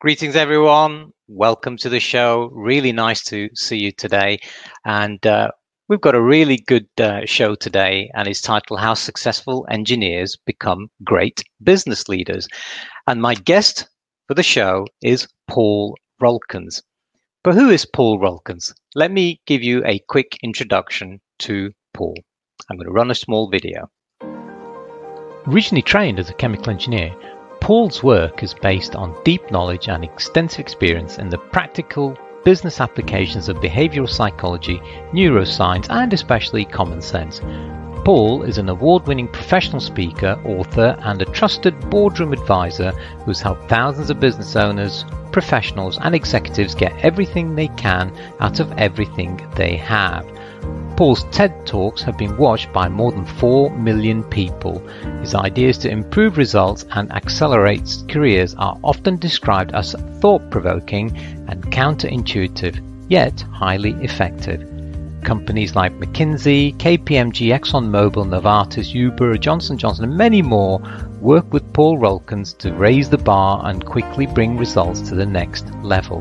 [0.00, 1.12] Greetings, everyone.
[1.28, 2.48] Welcome to the show.
[2.54, 4.40] Really nice to see you today.
[4.86, 5.50] And uh,
[5.90, 10.88] we've got a really good uh, show today, and it's titled How Successful Engineers Become
[11.04, 12.48] Great Business Leaders.
[13.08, 13.90] And my guest
[14.26, 16.80] for the show is Paul Rulkens.
[17.44, 18.72] But who is Paul Rulkens?
[18.94, 22.14] Let me give you a quick introduction to Paul.
[22.70, 23.90] I'm going to run a small video.
[25.46, 27.14] Originally trained as a chemical engineer,
[27.60, 33.48] Paul's work is based on deep knowledge and extensive experience in the practical business applications
[33.48, 34.78] of behavioral psychology,
[35.12, 37.40] neuroscience, and especially common sense.
[38.02, 42.92] Paul is an award winning professional speaker, author, and a trusted boardroom advisor
[43.24, 48.72] who's helped thousands of business owners, professionals, and executives get everything they can out of
[48.78, 50.26] everything they have.
[51.00, 54.80] Paul's TED Talks have been watched by more than 4 million people.
[55.20, 61.16] His ideas to improve results and accelerate careers are often described as thought provoking
[61.48, 64.60] and counterintuitive, yet highly effective.
[65.24, 70.82] Companies like McKinsey, KPMG, ExxonMobil, Novartis, Uber, Johnson Johnson, and many more
[71.22, 75.72] work with Paul Rulkens to raise the bar and quickly bring results to the next
[75.82, 76.20] level.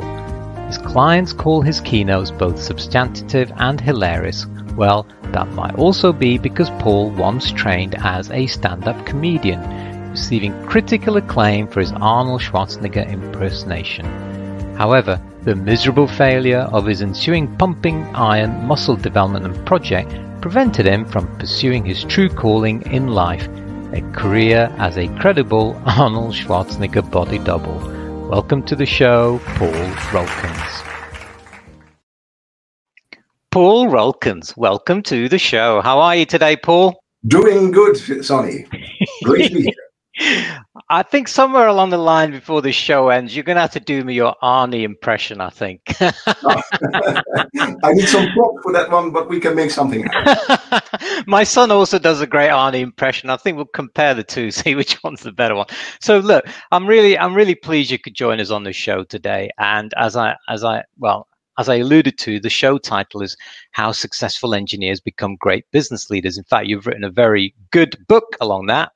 [0.68, 6.70] His clients call his keynotes both substantive and hilarious, well, that might also be because
[6.80, 9.62] Paul once trained as a stand up comedian,
[10.10, 14.06] receiving critical acclaim for his Arnold Schwarzenegger impersonation.
[14.76, 21.28] However, the miserable failure of his ensuing pumping iron muscle development project prevented him from
[21.38, 23.48] pursuing his true calling in life
[23.94, 27.80] a career as a credible Arnold Schwarzenegger body double.
[28.30, 29.72] Welcome to the show, Paul
[30.12, 30.89] Rulkens.
[33.52, 35.82] Paul Rulkens, welcome to the show.
[35.82, 37.02] How are you today, Paul?
[37.26, 38.68] Doing good, Sonny.
[39.24, 40.60] Great to be here.
[40.90, 43.80] I think somewhere along the line before the show ends, you're going to have to
[43.80, 45.82] do me your Arnie impression, I think.
[46.00, 50.82] I need some prop for that one, but we can make something happen.
[51.28, 53.32] My son also does a great Arnie impression.
[53.32, 55.68] I think we'll compare the two, see which one's the better one.
[56.02, 59.50] So look, I'm really I'm really pleased you could join us on the show today.
[59.58, 61.29] And as I as I well,
[61.60, 63.36] as I alluded to, the show title is
[63.72, 66.38] How Successful Engineers Become Great Business Leaders.
[66.38, 68.94] In fact, you've written a very good book along that.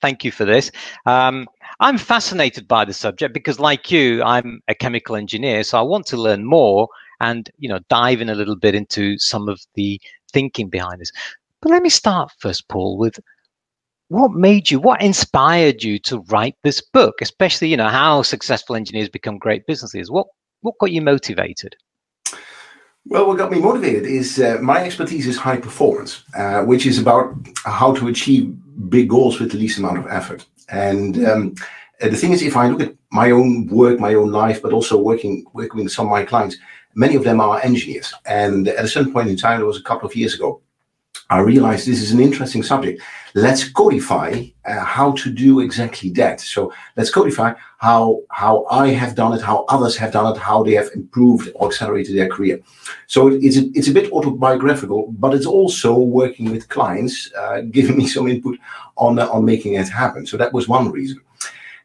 [0.00, 0.70] Thank you for this.
[1.04, 1.48] Um,
[1.80, 6.06] I'm fascinated by the subject because, like you, I'm a chemical engineer, so I want
[6.06, 6.88] to learn more
[7.20, 10.00] and you know dive in a little bit into some of the
[10.32, 11.10] thinking behind this.
[11.60, 13.18] But let me start first, Paul, with
[14.08, 18.76] what made you, what inspired you to write this book, especially you know how successful
[18.76, 20.10] engineers become great business leaders.
[20.10, 20.28] What
[20.60, 21.74] what got you motivated?
[23.08, 26.98] Well, what got me motivated is uh, my expertise is high performance, uh, which is
[26.98, 28.52] about how to achieve
[28.90, 30.44] big goals with the least amount of effort.
[30.68, 31.54] And um,
[32.02, 34.72] uh, the thing is, if I look at my own work, my own life, but
[34.72, 36.56] also working working with some of my clients,
[36.94, 38.12] many of them are engineers.
[38.26, 40.60] And at a certain point in time, it was a couple of years ago,
[41.28, 43.02] I realized this is an interesting subject.
[43.34, 46.40] Let's codify uh, how to do exactly that.
[46.40, 50.62] So let's codify how how I have done it, how others have done it, how
[50.62, 52.60] they have improved or accelerated their career.
[53.08, 57.96] So it's a, it's a bit autobiographical, but it's also working with clients, uh, giving
[57.96, 58.58] me some input
[58.96, 60.26] on uh, on making it happen.
[60.26, 61.20] So that was one reason.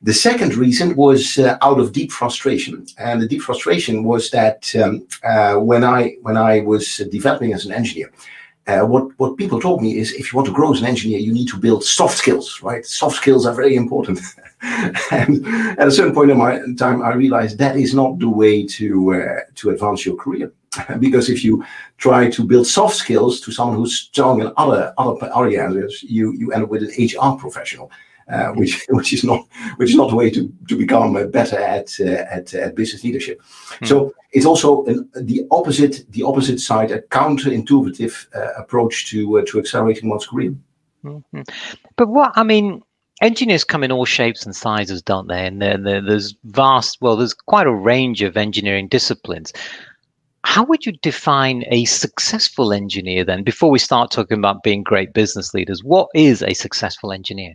[0.03, 4.75] The second reason was uh, out of deep frustration, and the deep frustration was that
[4.75, 8.11] um, uh, when I when I was developing as an engineer.
[8.67, 11.19] Uh, what what people told me is if you want to grow as an engineer,
[11.19, 12.85] you need to build soft skills, right?
[12.85, 14.19] Soft skills are very important.
[15.11, 15.45] and
[15.79, 19.13] at a certain point in my time, I realized that is not the way to
[19.15, 20.51] uh, to advance your career.
[20.99, 21.65] because if you
[21.97, 26.51] try to build soft skills to someone who's strong in other other areas, you you
[26.53, 27.91] end up with an HR professional.
[28.31, 31.57] Uh, which which is not which is not the way to to become uh, better
[31.57, 33.41] at uh, at at business leadership.
[33.79, 33.85] Hmm.
[33.85, 39.45] So it's also an, the opposite the opposite side, a counterintuitive uh, approach to uh,
[39.47, 40.55] to accelerating one's career.
[41.03, 41.41] Mm-hmm.
[41.97, 42.83] But what I mean,
[43.21, 45.45] engineers come in all shapes and sizes, don't they?
[45.45, 49.51] And there's vast, well, there's quite a range of engineering disciplines.
[50.43, 53.43] How would you define a successful engineer then?
[53.43, 57.53] Before we start talking about being great business leaders, what is a successful engineer?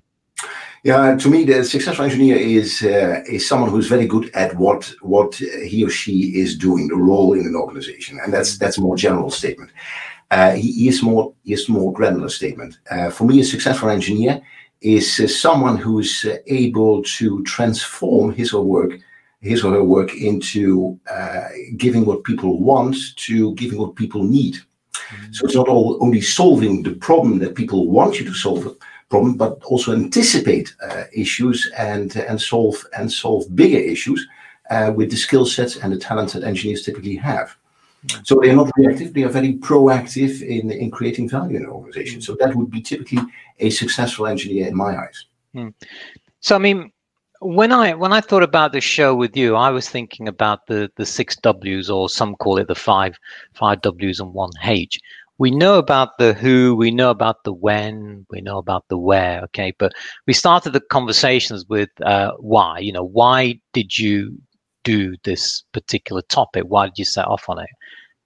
[0.82, 4.92] Yeah, to me, the successful engineer is uh, is someone who's very good at what
[5.02, 8.82] what he or she is doing, the role in an organization, and that's that's a
[8.82, 9.72] more general statement.
[10.30, 12.78] Uh, he, he, is more he is more granular statement.
[12.90, 14.40] Uh, for me, a successful engineer
[14.80, 18.92] is uh, someone who's uh, able to transform his or work
[19.40, 24.54] his or her work into uh, giving what people want to giving what people need.
[24.54, 25.32] Mm-hmm.
[25.32, 28.76] So it's not all only solving the problem that people want you to solve
[29.08, 34.26] problem, but also anticipate uh, issues and and solve and solve bigger issues
[34.70, 37.56] uh, with the skill sets and the talents that engineers typically have.
[38.22, 42.20] So they're not reactive; they are very proactive in in creating value in an organization.
[42.20, 43.18] So that would be typically
[43.58, 45.26] a successful engineer in my eyes.
[45.52, 45.68] Hmm.
[46.40, 46.92] So I mean,
[47.40, 50.90] when I when I thought about the show with you, I was thinking about the
[50.96, 53.18] the six W's or some call it the five
[53.54, 55.00] five W's and one H.
[55.38, 59.42] We know about the who, we know about the when, we know about the where.
[59.44, 59.92] Okay, but
[60.26, 62.78] we started the conversations with uh, why.
[62.78, 64.38] You know, why did you
[64.84, 66.64] do this particular topic?
[66.68, 67.68] Why did you set off on it?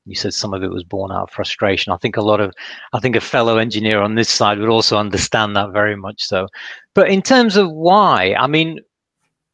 [0.07, 1.93] You said some of it was born out of frustration.
[1.93, 2.53] I think a lot of,
[2.93, 6.49] I think a fellow engineer on this side would also understand that very much so.
[6.95, 8.81] But in terms of why, I mean,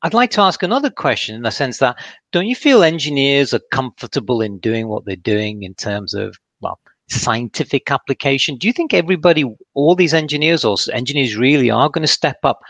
[0.03, 1.97] I'd like to ask another question in the sense that
[2.32, 6.79] don't you feel engineers are comfortable in doing what they're doing in terms of, well,
[7.08, 8.56] scientific application?
[8.56, 9.44] Do you think everybody,
[9.75, 12.61] all these engineers or engineers really are going to step up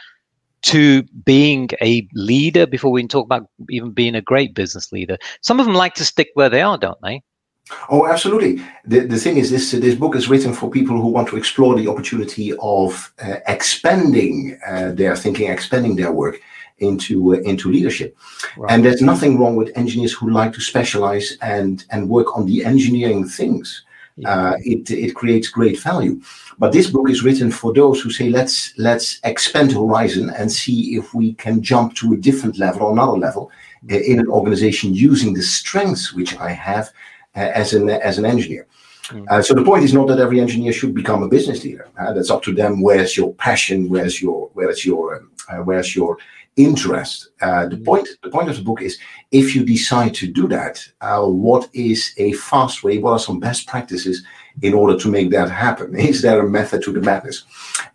[0.63, 5.17] to being a leader before we can talk about even being a great business leader?
[5.41, 7.23] Some of them like to stick where they are, don't they?
[7.89, 8.63] Oh, absolutely.
[8.85, 11.75] The, the thing is, this this book is written for people who want to explore
[11.75, 16.41] the opportunity of uh, expanding uh, their thinking, expanding their work
[16.79, 18.17] into uh, into leadership.
[18.57, 18.71] Right.
[18.71, 22.65] And there's nothing wrong with engineers who like to specialize and and work on the
[22.65, 23.83] engineering things.
[24.17, 24.31] Yeah.
[24.31, 26.21] Uh, it it creates great value.
[26.59, 30.97] But this book is written for those who say let's let's expand horizon and see
[30.97, 33.51] if we can jump to a different level or another level
[33.91, 36.87] uh, in an organization using the strengths which I have
[37.37, 38.67] uh, as an as an engineer.
[39.09, 39.27] Mm.
[39.29, 41.89] Uh, so the point is not that every engineer should become a business leader.
[41.99, 42.83] Uh, that's up to them.
[42.83, 43.89] Where's your passion?
[43.89, 46.19] Where's your where's your um, uh, where's your
[46.57, 47.29] interest.
[47.41, 47.85] Uh, the mm.
[47.85, 48.99] point the point of the book is
[49.31, 52.99] if you decide to do that, uh, what is a fast way?
[52.99, 54.25] What are some best practices
[54.63, 55.95] in order to make that happen?
[56.13, 57.45] Is there a method to the madness?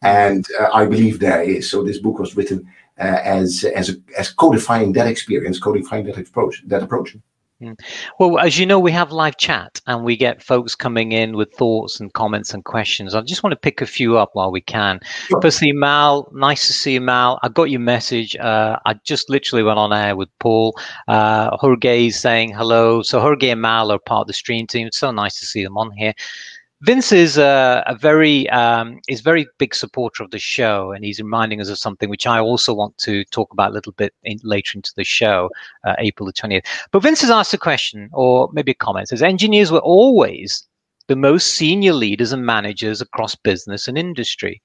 [0.03, 1.69] And uh, I believe there is.
[1.69, 2.67] So this book was written
[2.99, 6.63] uh, as as a, as codifying that experience, codifying that approach.
[6.67, 7.17] That approach.
[7.61, 7.79] Mm.
[8.19, 11.53] Well, as you know, we have live chat and we get folks coming in with
[11.53, 13.13] thoughts and comments and questions.
[13.13, 14.99] I just want to pick a few up while we can.
[15.27, 15.41] Sure.
[15.41, 17.39] Firstly, Mal, nice to see you, Mal.
[17.43, 18.35] I got your message.
[18.35, 20.75] Uh, I just literally went on air with Paul.
[21.07, 23.03] Uh, Jorge is saying hello.
[23.03, 24.87] So Jorge and Mal are part of the stream team.
[24.87, 26.13] It's so nice to see them on here.
[26.83, 31.19] Vince is a, a very um, is very big supporter of the show, and he's
[31.19, 34.39] reminding us of something which I also want to talk about a little bit in,
[34.43, 35.51] later into the show,
[35.83, 36.65] uh, April the twentieth.
[36.91, 39.09] But Vince has asked a question, or maybe a comment.
[39.09, 40.67] Says engineers were always
[41.07, 44.59] the most senior leaders and managers across business and industry.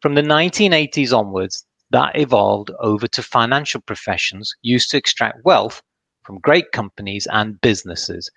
[0.00, 5.82] From the 1980s onwards, that evolved over to financial professions used to extract wealth
[6.24, 8.30] from great companies and businesses.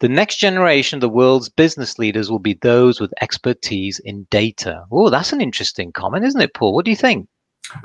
[0.00, 4.84] The next generation of the world's business leaders will be those with expertise in data.
[4.92, 6.72] Oh, that's an interesting comment, isn't it, Paul?
[6.72, 7.28] What do you think?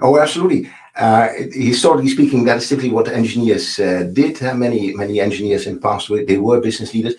[0.02, 0.70] Oh, absolutely.
[0.96, 4.42] Uh, historically speaking, that is typically what engineers uh, did.
[4.42, 7.16] Uh, many many engineers in the past they were business leaders.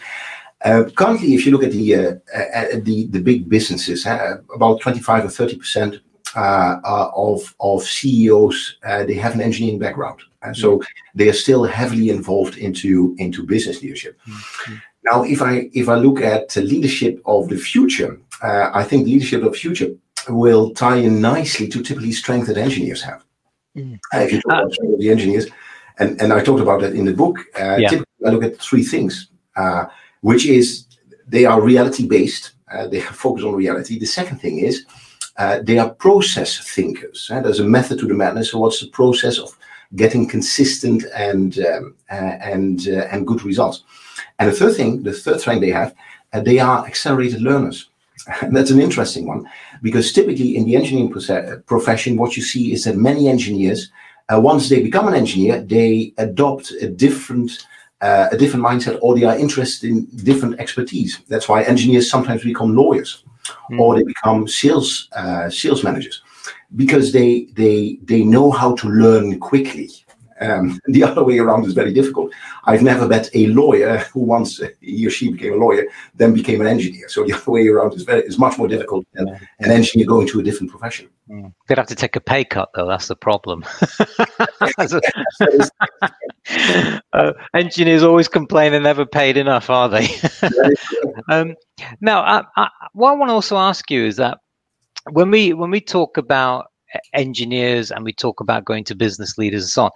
[0.65, 5.01] Uh, currently, if you look at the uh, at the the big businesses, about twenty
[5.01, 5.99] five or thirty percent uh,
[6.37, 10.83] of of CEOs they have an engineering background and so
[11.15, 14.19] they are still heavily involved into into business leadership.
[14.29, 14.75] Mm-hmm.
[15.05, 19.43] Now, if I if I look at leadership of the future, uh, I think leadership
[19.43, 19.91] of the future
[20.29, 23.25] will tie in nicely to typically strength that engineers have.
[23.77, 23.99] Mm.
[24.15, 25.47] Uh, if you talk uh, about strength the engineers,
[25.99, 28.01] and, and I talked about that in the book, uh, yeah.
[28.27, 29.87] I look at three things, uh,
[30.21, 30.87] which is
[31.27, 32.53] they are reality based.
[32.73, 33.99] Uh, they focus on reality.
[33.99, 34.87] The second thing is
[35.63, 37.29] they are process thinkers.
[37.29, 38.51] there's a method to the madness.
[38.51, 39.57] So, what's the process of
[39.97, 43.85] getting consistent and um, uh, and uh, and good results.
[44.39, 45.95] And the third thing, the third thing they have,
[46.33, 47.89] uh, they are accelerated learners.
[48.43, 49.49] And that's an interesting one
[49.83, 51.13] because typically in the engineering
[51.67, 53.91] profession, what you see is that many engineers,
[54.33, 57.67] uh, once they become an engineer, they adopt a different
[58.01, 61.21] uh, a different mindset or they are interested in different expertise.
[61.29, 63.25] That's why engineers sometimes become lawyers
[63.71, 63.81] mm.
[63.81, 66.23] or they become sales uh, sales managers
[66.77, 69.91] because they they they know how to learn quickly.
[70.45, 72.33] Um, the other way around is very difficult.
[72.65, 75.85] I've never met a lawyer who once he or she became a lawyer
[76.15, 77.09] then became an engineer.
[77.09, 79.29] So the other way around is very is much more difficult than
[79.61, 81.09] an engineer going to a different profession.
[81.31, 81.53] Mm.
[81.67, 82.87] They'd have to take a pay cut though.
[82.87, 83.65] That's the problem.
[87.13, 90.09] uh, engineers always complain they're never paid enough, are they?
[91.31, 91.55] um,
[92.01, 94.39] now, I, I, what I want to also ask you is that
[95.11, 96.67] when we when we talk about
[97.13, 99.91] engineers and we talk about going to business leaders and so on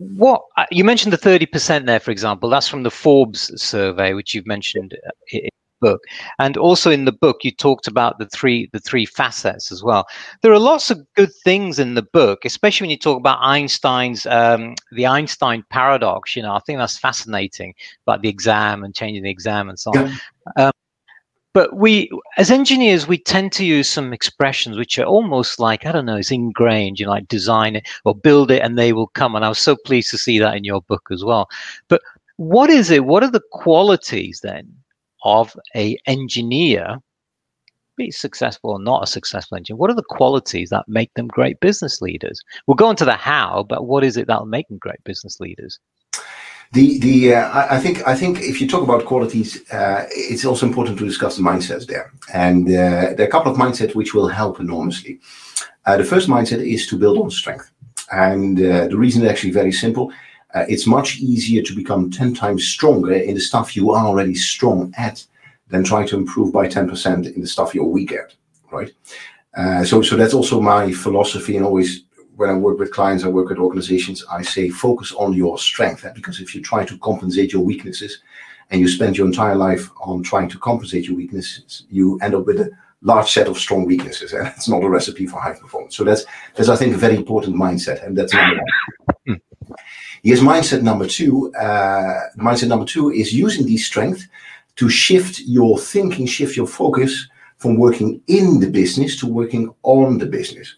[0.00, 4.34] what uh, you mentioned the 30% there for example that's from the forbes survey which
[4.34, 5.38] you've mentioned uh,
[5.80, 6.02] book.
[6.38, 10.06] And also in the book, you talked about the three the three facets as well.
[10.42, 14.26] There are lots of good things in the book, especially when you talk about Einstein's
[14.26, 16.36] um, the Einstein paradox.
[16.36, 17.74] You know, I think that's fascinating
[18.06, 20.06] about the exam and changing the exam and so on.
[20.06, 20.66] Yeah.
[20.66, 20.72] Um,
[21.52, 25.92] but we as engineers we tend to use some expressions which are almost like i
[25.92, 29.08] don't know it's ingrained you know like design it or build it and they will
[29.08, 29.34] come.
[29.34, 31.48] And i was so pleased to see that in your book as well.
[31.88, 32.02] But
[32.36, 34.72] what is it what are the qualities then
[35.24, 36.98] of a engineer
[37.96, 41.60] be successful or not a successful engineer what are the qualities that make them great
[41.60, 42.42] business leaders?
[42.66, 45.40] We'll go into the how but what is it that will make them great business
[45.40, 45.78] leaders
[46.72, 50.66] the the uh, I think I think if you talk about qualities, uh, it's also
[50.66, 54.14] important to discuss the mindsets there, and uh, there are a couple of mindsets which
[54.14, 55.18] will help enormously.
[55.86, 57.72] Uh, the first mindset is to build on strength,
[58.12, 60.12] and uh, the reason is actually very simple.
[60.54, 64.34] Uh, it's much easier to become 10 times stronger in the stuff you are already
[64.34, 65.24] strong at
[65.68, 68.34] than try to improve by 10% in the stuff you're weak at,
[68.72, 68.92] right?
[69.86, 72.02] So, so that's also my philosophy and always
[72.40, 76.06] when I work with clients, I work with organizations, I say focus on your strength.
[76.14, 78.22] Because if you try to compensate your weaknesses
[78.70, 82.46] and you spend your entire life on trying to compensate your weaknesses, you end up
[82.46, 82.70] with a
[83.02, 84.32] large set of strong weaknesses.
[84.32, 85.94] And it's not a recipe for high performance.
[85.94, 88.06] So that's, that's I think, a very important mindset.
[88.06, 88.56] And that's number
[89.26, 89.40] one.
[90.22, 91.52] Here's mindset number two.
[91.54, 94.26] Uh, mindset number two is using these strengths
[94.76, 97.28] to shift your thinking, shift your focus
[97.58, 100.76] from working in the business to working on the business.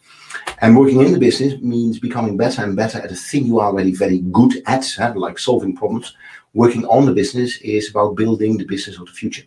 [0.62, 3.66] And working in the business means becoming better and better at a thing you are
[3.66, 6.14] already very good at, huh, like solving problems.
[6.54, 9.42] Working on the business is about building the business of the future.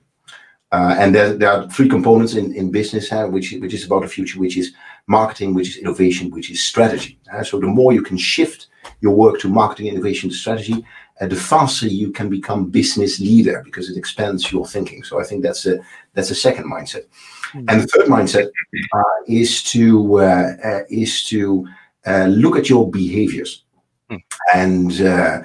[0.74, 4.01] Uh, and there, there, are three components in, in business, uh, which, which is about
[4.01, 4.74] the future, which is
[5.07, 7.17] marketing, which is innovation, which is strategy.
[7.43, 8.67] So the more you can shift
[9.00, 10.86] your work to marketing, innovation, strategy,
[11.22, 15.01] uh, the faster you can become business leader because it expands your thinking.
[15.03, 15.79] So I think that's a
[16.15, 17.05] that's the second mindset.
[17.53, 17.69] Mm-hmm.
[17.69, 18.50] And the third mindset
[18.93, 21.67] uh, is to uh, uh is to
[22.07, 23.63] uh, look at your behaviors,
[24.10, 24.22] mm.
[24.53, 25.41] and uh,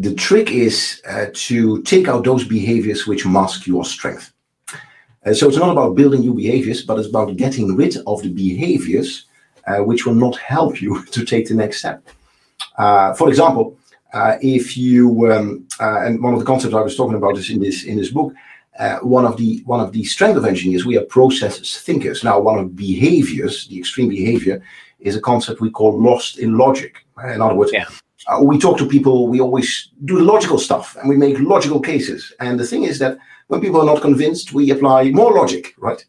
[0.00, 1.02] the trick is
[1.32, 4.32] to take out those behaviors which mask your strength.
[5.32, 9.26] so it's not about building new behaviors, but it's about getting rid of the behaviors
[9.88, 12.02] which will not help you to take the next step.
[13.18, 13.76] for example,
[14.16, 17.50] uh, if you um, uh, and one of the concepts I was talking about is
[17.50, 18.32] in this in this book.
[18.78, 22.22] Uh, one of the one of the strength of engineers, we are process thinkers.
[22.22, 24.62] Now, one of behaviors, the extreme behavior,
[25.00, 27.06] is a concept we call lost in logic.
[27.24, 27.86] In other words, yeah.
[28.26, 31.80] uh, we talk to people, we always do the logical stuff, and we make logical
[31.80, 32.32] cases.
[32.40, 33.16] And the thing is that
[33.48, 36.04] when people are not convinced, we apply more logic, right?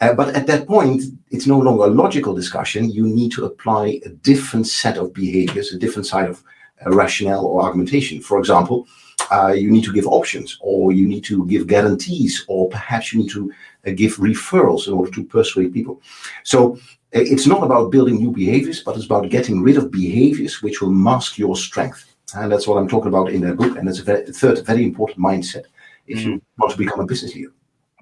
[0.00, 2.90] Uh, but at that point, it's no longer a logical discussion.
[2.90, 6.42] You need to apply a different set of behaviors, a different side of
[6.86, 8.20] rationale or argumentation.
[8.20, 8.86] For example,
[9.30, 13.20] uh, you need to give options, or you need to give guarantees, or perhaps you
[13.20, 13.52] need to
[13.86, 16.00] uh, give referrals in order to persuade people.
[16.44, 16.76] So
[17.14, 20.80] uh, it's not about building new behaviors, but it's about getting rid of behaviors which
[20.80, 22.16] will mask your strength.
[22.34, 23.76] And that's what I'm talking about in that book.
[23.76, 25.64] And it's a very, third very important mindset
[26.06, 26.24] if mm.
[26.24, 27.52] you want to become a business leader.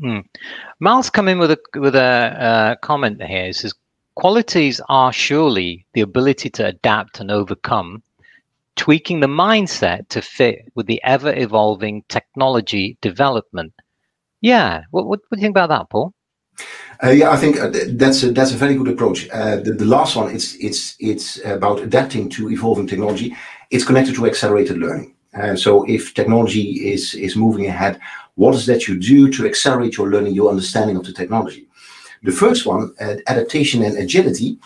[0.03, 0.25] Mm.
[0.81, 3.47] Miles come in with a with a uh, comment here.
[3.47, 3.75] He says
[4.17, 8.03] qualities are surely the ability to adapt and overcome
[8.77, 13.73] tweaking the mindset to fit with the ever evolving technology development.
[14.41, 16.13] Yeah, what, what, what, do you think about that, Paul?
[17.03, 19.29] Uh, yeah, I think uh, that's a, that's a very good approach.
[19.31, 23.35] Uh, the, the, last one, it's it's it's about adapting to evolving technology.
[23.71, 25.15] It's connected to accelerated learning.
[25.33, 27.99] And so, if technology is is moving ahead,
[28.37, 31.67] what is that you do to accelerate your learning, your understanding of the technology?
[32.25, 34.59] The first one, uh, adaptation and agility,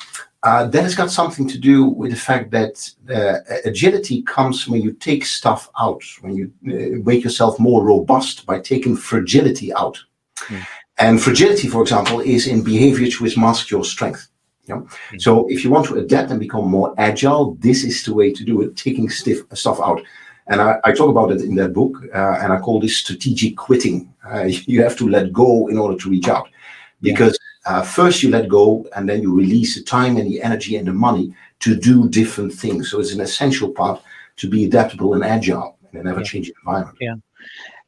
[0.44, 4.80] uh, that has got something to do with the fact that uh, agility comes when
[4.80, 9.98] you take stuff out, when you uh, make yourself more robust by taking fragility out.
[10.46, 10.66] Mm.
[10.98, 14.28] And fragility, for example, is in behaviors which mask your strength.
[14.66, 14.76] Yeah?
[15.10, 15.20] Mm.
[15.20, 18.44] So if you want to adapt and become more agile, this is the way to
[18.44, 20.00] do it, taking stiff stuff out.
[20.46, 23.56] And I, I talk about it in that book, uh, and I call this strategic
[23.56, 24.14] quitting.
[24.24, 26.48] Uh, you have to let go in order to reach out.
[27.00, 30.76] Because uh, first you let go and then you release the time and the energy
[30.76, 32.90] and the money to do different things.
[32.90, 34.02] So it's an essential part
[34.36, 36.70] to be adaptable and agile in an ever changing yeah.
[36.70, 36.98] environment.
[37.00, 37.14] Yeah.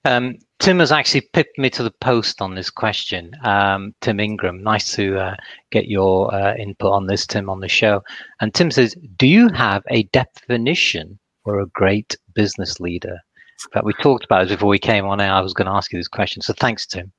[0.05, 3.33] Um, Tim has actually pipped me to the post on this question.
[3.45, 5.37] Um, Tim Ingram, nice to uh,
[5.71, 8.03] get your uh, input on this, Tim, on the show.
[8.41, 13.19] And Tim says, Do you have a definition for a great business leader?
[13.67, 15.33] In fact, we talked about it before we came on air.
[15.33, 16.41] I was going to ask you this question.
[16.41, 17.13] So thanks, Tim.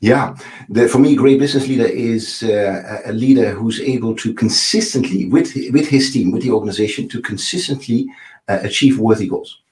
[0.00, 0.36] Yeah,
[0.68, 5.26] the, for me, a great business leader is uh, a leader who's able to consistently,
[5.26, 8.06] with with his team, with the organization, to consistently
[8.48, 9.62] uh, achieve worthy goals.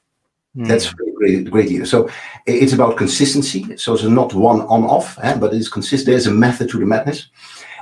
[0.57, 0.69] Mm.
[0.69, 1.85] That's a great, great leader.
[1.85, 2.09] So
[2.47, 3.76] it's about consistency.
[3.76, 6.07] So it's not one on off, eh, but it's consist.
[6.07, 7.28] There's a method to the madness.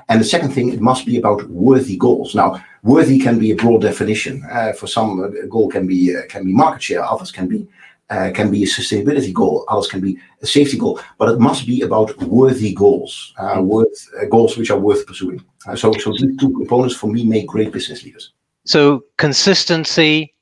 [0.08, 2.34] And the second thing, it must be about worthy goals.
[2.34, 4.42] Now, worthy can be a broad definition.
[4.50, 7.04] Uh, for some, a goal can be uh, can be market share.
[7.04, 7.68] Others can be
[8.12, 9.64] uh, can be a sustainability goal.
[9.69, 11.00] Others can be a safety goal.
[11.19, 15.42] But it must be about worthy goals, uh, worth uh, goals which are worth pursuing.
[15.66, 18.33] Uh, so, so these two components for me make great business leaders.
[18.64, 20.35] So consistency,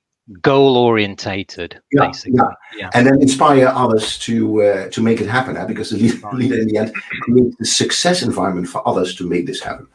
[0.43, 2.39] goal orientated, yeah, basically.
[2.39, 2.53] Yeah.
[2.81, 2.91] yeah.
[2.95, 5.55] and then inspire others to uh, to make it happen.
[5.67, 9.47] Because the leader, leader, in the end creates the success environment for others to make
[9.47, 9.87] this happen.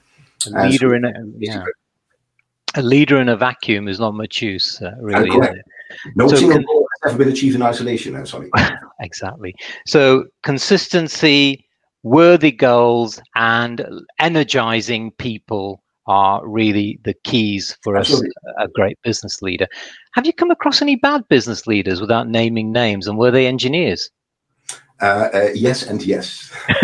[0.56, 1.64] A leader so, in a yeah.
[2.78, 5.30] A leader in a vacuum is not much use, uh, really.
[6.16, 8.16] No so single goal has ever been achieved in isolation.
[8.16, 8.50] Uh, sorry.
[9.00, 9.56] exactly.
[9.86, 11.66] So consistency,
[12.04, 13.86] worthy goals, and
[14.20, 18.22] energizing people are really the keys for us,
[18.60, 19.68] a great business leader.
[20.14, 24.12] Have you come across any bad business leaders without naming names, and were they engineers?
[25.02, 26.54] Uh, uh, yes, and yes.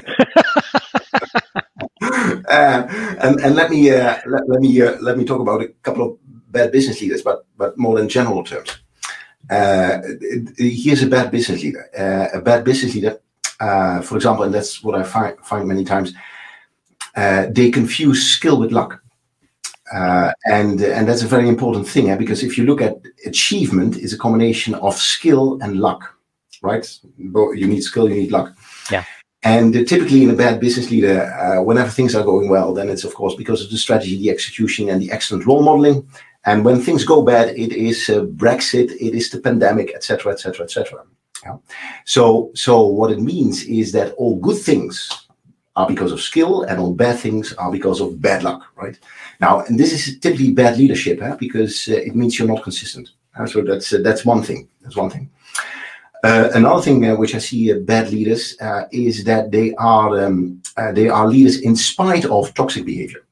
[2.01, 2.87] uh,
[3.21, 6.05] and, and let me uh, let, let, me uh, let me talk about a couple
[6.05, 6.17] of
[6.51, 8.79] bad business leaders, but but more in general terms.
[9.49, 9.99] Uh,
[10.57, 11.89] here's a bad business leader.
[12.33, 13.19] a bad business leader,
[14.03, 16.13] for example, and that's what I find find many times.
[17.15, 19.01] they confuse skill with luck.
[19.91, 22.15] Uh, and and that's a very important thing eh?
[22.15, 22.95] because if you look at
[23.25, 26.17] achievement is a combination of skill and luck
[26.61, 28.55] right you need skill you need luck
[28.89, 29.03] yeah
[29.43, 32.87] and uh, typically in a bad business leader uh, whenever things are going well then
[32.87, 36.07] it's of course because of the strategy the execution and the excellent role modeling
[36.45, 40.63] and when things go bad it is uh, brexit it is the pandemic etc etc
[40.63, 41.03] etc
[42.05, 45.27] so so what it means is that all good things
[45.75, 48.99] are because of skill and all bad things are because of bad luck right
[49.41, 51.35] now, and this is typically bad leadership huh?
[51.39, 53.09] because uh, it means you're not consistent.
[53.35, 54.69] Uh, so that's uh, that's one thing.
[54.81, 55.31] That's one thing.
[56.23, 58.55] Uh, another thing uh, which I see bad leaders
[58.91, 60.61] is that they are um,
[60.93, 63.25] they are leaders in spite of toxic behavior.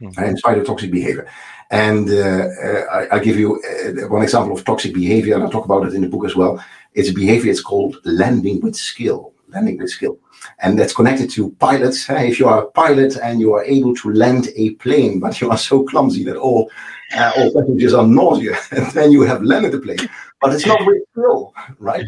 [0.00, 0.22] Mm-hmm.
[0.22, 1.26] in spite of toxic behavior.
[1.70, 5.50] And uh, uh, I, I, give you uh, one example of toxic behavior, and I
[5.50, 6.64] talk about it in the book as well.
[6.94, 7.50] It's a behavior.
[7.50, 9.34] It's called landing with skill.
[9.48, 10.18] Landing with skill
[10.60, 12.08] and that's connected to pilots.
[12.08, 15.50] If you are a pilot and you are able to land a plane, but you
[15.50, 16.70] are so clumsy that all
[17.16, 19.98] uh, all passengers are nauseous, then you have landed the plane,
[20.40, 22.04] but it's not with skill, right?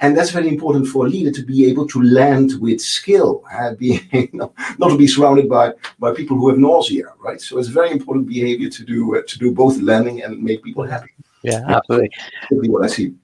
[0.00, 3.74] And that's very important for a leader to be able to land with skill, uh,
[3.74, 4.00] being
[4.32, 7.40] not to be surrounded by by people who have nausea, right?
[7.40, 10.84] So it's very important behavior to do uh, to do both landing and make people
[10.84, 11.10] happy.
[11.42, 12.10] Yeah, absolutely.
[12.50, 13.14] That's what I see.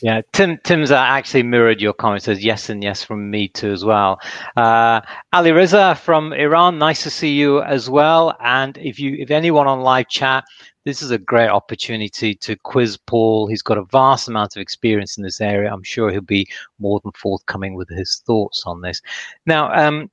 [0.00, 2.26] Yeah, Tim Tim's actually mirrored your comments.
[2.26, 4.20] Says yes and yes from me too as well.
[4.56, 5.00] Uh,
[5.32, 8.36] Ali Riza from Iran, nice to see you as well.
[8.40, 10.44] And if you if anyone on live chat,
[10.84, 13.48] this is a great opportunity to quiz Paul.
[13.48, 15.72] He's got a vast amount of experience in this area.
[15.72, 19.02] I'm sure he'll be more than forthcoming with his thoughts on this.
[19.46, 20.08] Now, um,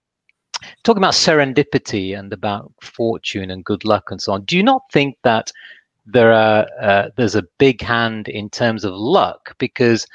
[0.83, 4.81] talking about serendipity and about fortune and good luck and so on, do you not
[4.91, 5.51] think that
[6.05, 10.05] there are uh, there's a big hand in terms of luck because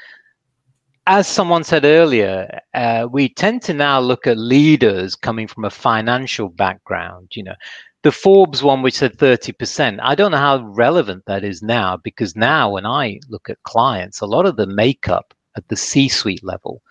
[1.07, 5.69] as someone said earlier, uh, we tend to now look at leaders coming from a
[5.69, 7.29] financial background.
[7.33, 7.55] You know,
[8.03, 12.35] the Forbes one, which said 30%, I don't know how relevant that is now because
[12.35, 16.43] now when I look at clients, a lot of the makeup at the C suite
[16.43, 16.81] level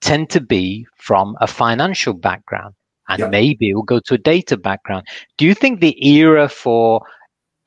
[0.00, 2.74] tend to be from a financial background
[3.08, 5.06] and maybe it will go to a data background.
[5.38, 7.02] Do you think the era for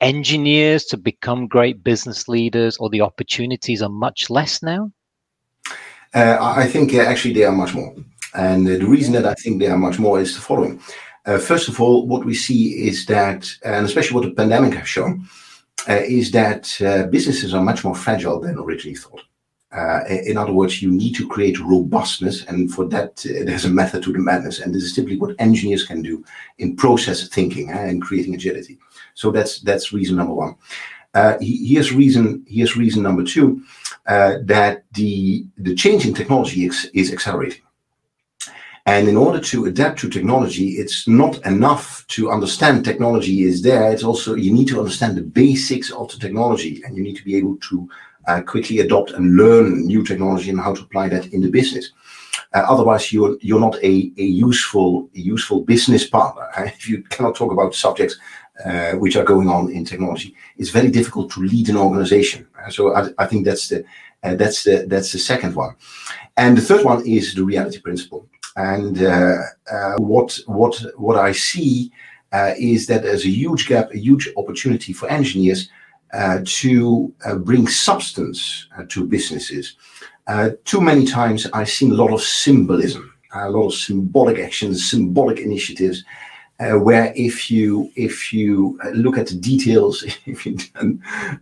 [0.01, 4.91] engineers to become great business leaders or the opportunities are much less now?
[6.13, 7.95] Uh, I think uh, actually they are much more.
[8.33, 10.81] And uh, the reason that I think they are much more is the following.
[11.25, 14.87] Uh, first of all, what we see is that, and especially what the pandemic has
[14.87, 15.27] shown,
[15.87, 19.21] uh, is that uh, businesses are much more fragile than originally thought.
[20.27, 24.11] in other words, you need to create robustness, and for that, there's a method to
[24.11, 24.59] the madness.
[24.59, 26.23] And this is typically what engineers can do
[26.57, 28.77] in process thinking and creating agility.
[29.13, 30.55] So that's that's reason number one.
[31.13, 33.61] Uh, here's reason here's reason number two
[34.07, 37.61] uh, that the the change in technology is, is accelerating.
[38.87, 43.91] And in order to adapt to technology, it's not enough to understand technology is there.
[43.91, 47.23] It's also you need to understand the basics of the technology, and you need to
[47.23, 47.87] be able to
[48.27, 51.91] uh, quickly adopt and learn new technology and how to apply that in the business.
[52.53, 56.47] Uh, otherwise, you're you're not a, a useful useful business partner.
[56.65, 58.17] If you cannot talk about subjects
[58.65, 62.47] uh, which are going on in technology, it's very difficult to lead an organization.
[62.59, 63.83] Uh, so I, I, think that's the
[64.23, 65.75] uh, that's the that's the second one,
[66.37, 68.27] and the third one is the reality principle.
[68.55, 69.37] And uh,
[69.71, 71.91] uh, what what what I see
[72.57, 75.69] is that there's a huge gap, a huge opportunity for engineers
[76.13, 79.77] uh, to uh, bring substance uh, to businesses.
[80.65, 85.39] too many times I've seen a lot of symbolism, a lot of symbolic actions, symbolic
[85.39, 86.03] initiatives.
[86.61, 90.55] Uh, where if you if you look at the details, if you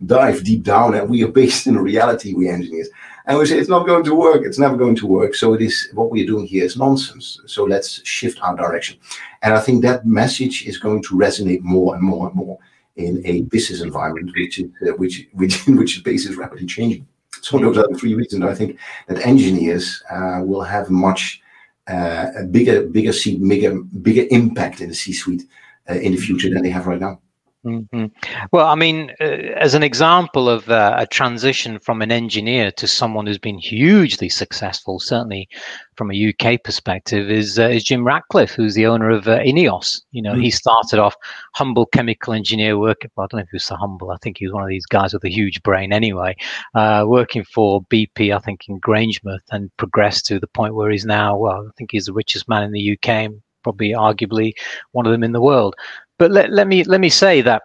[0.06, 2.88] dive deep down, and we are based in reality, we engineers,
[3.26, 5.34] and we say it's not going to work, it's never going to work.
[5.34, 7.38] So it is what we are doing here is nonsense.
[7.44, 8.96] So let's shift our direction,
[9.42, 12.58] and I think that message is going to resonate more and more and more
[12.96, 17.06] in a business environment which is uh, which which which is basis rapidly changing.
[17.42, 18.78] So those are the three reasons I think
[19.08, 21.49] that engineers uh, will have much uh,
[21.90, 25.44] a bigger bigger seat, bigger bigger impact in the C-suite
[25.88, 27.20] uh, in the future than they have right now.
[27.64, 28.06] Mm-hmm.
[28.52, 32.86] Well, I mean, uh, as an example of uh, a transition from an engineer to
[32.86, 35.46] someone who's been hugely successful, certainly
[35.94, 40.00] from a UK perspective, is uh, is Jim Ratcliffe, who's the owner of uh, Ineos.
[40.10, 40.40] You know, mm-hmm.
[40.40, 41.14] he started off
[41.54, 43.10] humble chemical engineer working.
[43.14, 44.10] Well, I don't know if he was so humble.
[44.10, 46.36] I think he was one of these guys with a huge brain, anyway,
[46.74, 51.04] uh, working for BP, I think in Grangemouth, and progressed to the point where he's
[51.04, 51.36] now.
[51.36, 54.54] Well, I think he's the richest man in the UK, probably arguably
[54.92, 55.76] one of them in the world.
[56.20, 57.62] But let, let me let me say that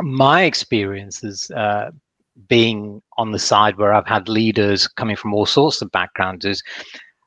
[0.00, 1.90] my experience is uh,
[2.48, 6.62] being on the side where I've had leaders coming from all sorts of backgrounds is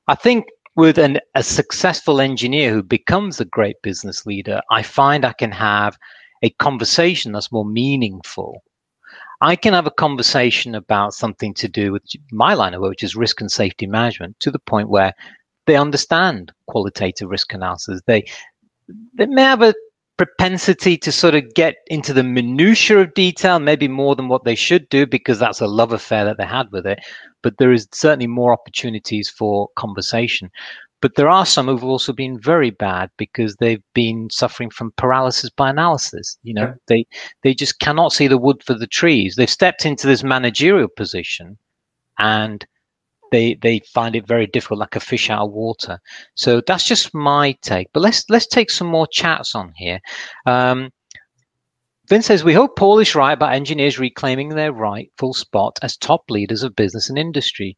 [0.07, 0.45] I think
[0.77, 5.51] with an, a successful engineer who becomes a great business leader, I find I can
[5.51, 5.97] have
[6.41, 8.63] a conversation that's more meaningful.
[9.41, 13.03] I can have a conversation about something to do with my line of work, which
[13.03, 15.11] is risk and safety management, to the point where
[15.65, 17.99] they understand qualitative risk analysis.
[18.07, 18.23] They
[19.15, 19.73] they may have a
[20.17, 24.55] propensity to sort of get into the minutiae of detail, maybe more than what they
[24.55, 26.99] should do, because that's a love affair that they had with it.
[27.41, 30.49] But there is certainly more opportunities for conversation.
[31.01, 35.49] But there are some who've also been very bad because they've been suffering from paralysis
[35.49, 36.37] by analysis.
[36.43, 36.73] You know, yeah.
[36.87, 37.05] they
[37.43, 39.35] they just cannot see the wood for the trees.
[39.35, 41.57] They've stepped into this managerial position
[42.17, 42.65] and
[43.35, 45.99] they they find it very difficult, like a fish out of water.
[46.35, 47.87] So that's just my take.
[47.93, 49.99] But let's let's take some more chats on here.
[50.45, 50.91] Um,
[52.07, 56.29] Vince says, We hope Paul is right about engineers reclaiming their rightful spot as top
[56.29, 57.77] leaders of business and industry.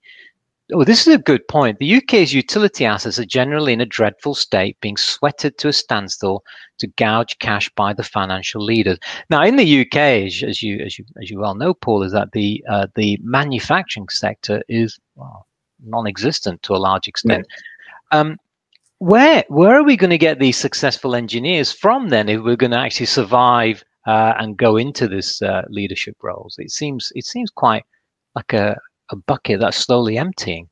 [0.74, 1.80] Oh, this is a good point.
[1.80, 6.44] The UK's utility assets are generally in a dreadful state, being sweated to a standstill
[6.80, 9.00] to gouge cash by the financial leaders.
[9.30, 12.34] Now, in the UK, as, you as you as you well know, Paul, is that
[12.34, 15.47] the uh, the manufacturing sector is well,
[15.84, 17.46] non-existent to a large extent.
[18.12, 18.20] Yeah.
[18.20, 18.38] Um,
[19.00, 22.72] where where are we going to get these successful engineers from then if we're going
[22.72, 26.56] to actually survive uh, and go into this uh, leadership roles?
[26.58, 27.86] It seems it seems quite
[28.36, 28.78] like a,
[29.12, 30.68] a bucket that's slowly emptying.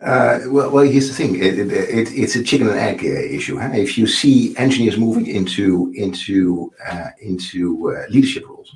[0.00, 3.08] Uh, well, well, here's the thing: it, it, it, it's a chicken and egg uh,
[3.08, 3.58] issue.
[3.58, 3.70] Huh?
[3.72, 8.74] If you see engineers moving into into uh, into uh, leadership roles,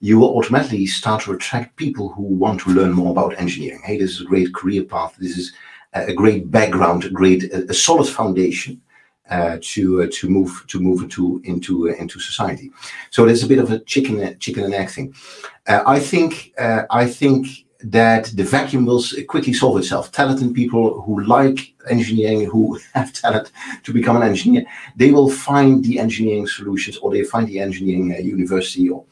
[0.00, 3.82] you will automatically start to attract people who want to learn more about engineering.
[3.84, 5.14] Hey, this is a great career path.
[5.18, 5.52] This is
[5.92, 8.80] a great background, a great, a, solid foundation
[9.28, 12.70] uh, to uh, to move to move into into uh, into society.
[13.10, 15.14] So there's a bit of a chicken chicken and egg thing.
[15.68, 17.46] Uh, I think uh, I think
[17.82, 20.12] that the vacuum will quickly solve itself.
[20.12, 23.52] Talented people who like engineering, who have talent
[23.84, 24.64] to become an engineer,
[24.96, 29.04] they will find the engineering solutions, or they find the engineering uh, university or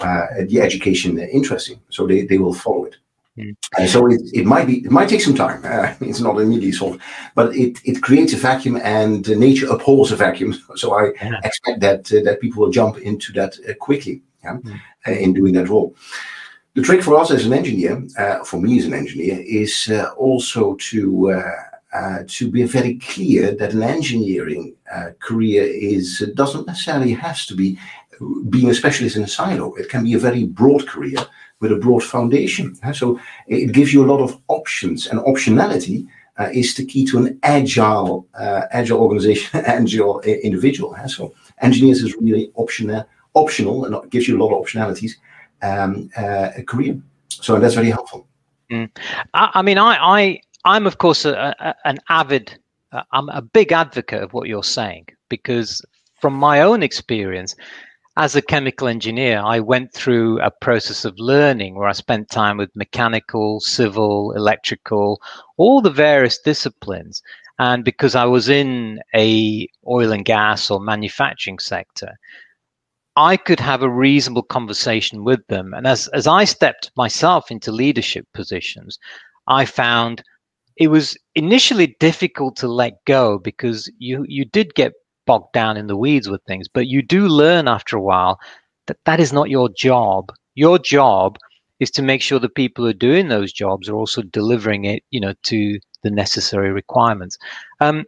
[0.00, 2.96] uh, the education interesting, so they, they will follow it.
[3.38, 3.56] Mm.
[3.78, 5.64] Uh, so it, it might be it might take some time.
[5.64, 7.00] Uh, it's not immediately solved,
[7.34, 10.54] but it, it creates a vacuum, and nature abhors a vacuum.
[10.76, 11.40] So I yeah.
[11.44, 14.80] expect that uh, that people will jump into that uh, quickly yeah, mm.
[15.06, 15.94] Uh, in doing that role.
[16.74, 20.74] The trick for us as an engineer, uh, for me as an engineer, is also
[20.74, 21.42] to
[22.28, 24.74] to be very clear that an engineering
[25.18, 27.78] career is doesn't necessarily has to be
[28.48, 29.74] being a specialist in a silo.
[29.74, 31.18] It can be a very broad career
[31.60, 32.74] with a broad foundation.
[32.92, 36.06] So it gives you a lot of options, and optionality
[36.38, 40.96] uh, is the key to an agile, uh, agile organization, agile individual.
[41.06, 45.12] So engineers is really optional, optional, and gives you a lot of optionalities.
[45.62, 48.26] Um, uh, a career, so that's very helpful.
[48.70, 48.90] Mm.
[49.34, 52.58] I, I, mean, I, I, I'm of course a, a, an avid,
[52.92, 55.82] uh, I'm a big advocate of what you're saying because
[56.20, 57.56] from my own experience,
[58.20, 62.58] as a chemical engineer, I went through a process of learning where I spent time
[62.58, 65.22] with mechanical, civil, electrical,
[65.56, 67.22] all the various disciplines.
[67.58, 72.18] And because I was in a oil and gas or manufacturing sector,
[73.16, 75.72] I could have a reasonable conversation with them.
[75.72, 78.98] And as, as I stepped myself into leadership positions,
[79.46, 80.22] I found
[80.76, 84.92] it was initially difficult to let go because you, you did get
[85.30, 86.66] bogged down in the weeds with things.
[86.66, 88.40] But you do learn after a while
[88.86, 91.38] that that is not your job Your job
[91.78, 95.04] is to make sure the people who are doing those jobs are also delivering it,
[95.10, 97.38] you know, to the necessary requirements.
[97.78, 98.06] Um,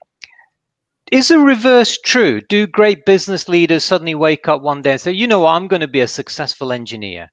[1.12, 2.40] is the reverse true?
[2.40, 5.68] Do great business leaders suddenly wake up one day and say, you know what, I'm
[5.68, 7.30] going to be a successful engineer?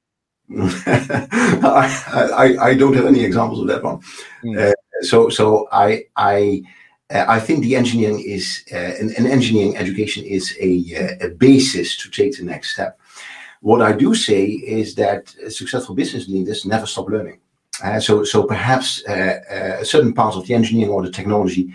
[0.57, 1.85] I,
[2.43, 3.99] I, I, don't have any examples of that one.
[4.43, 4.69] Mm.
[4.69, 6.61] Uh, so so I I
[7.11, 11.29] uh, I think the engineering is uh, an, an, engineering education is a, uh, a
[11.29, 12.99] basis to take the next step.
[13.61, 17.39] What I do say is that successful business leaders never stop learning.
[17.83, 19.39] Uh, so so perhaps uh,
[19.79, 21.73] a certain part of the engineering or the technology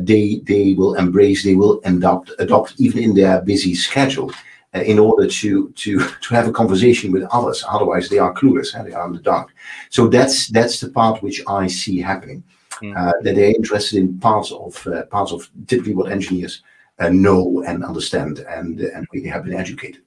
[0.00, 4.30] they they will embrace, they will adopt adopt even in their busy schedule.
[4.72, 7.64] Uh, in order to to to have a conversation with others.
[7.68, 9.48] Otherwise, they are clueless and they are in the dark.
[9.88, 12.44] So that's that's the part which I see happening.
[12.82, 12.96] Mm.
[12.96, 16.62] Uh, that they're interested in parts of uh, parts of typically what engineers
[16.98, 20.02] uh, know and understand and and we have been educated.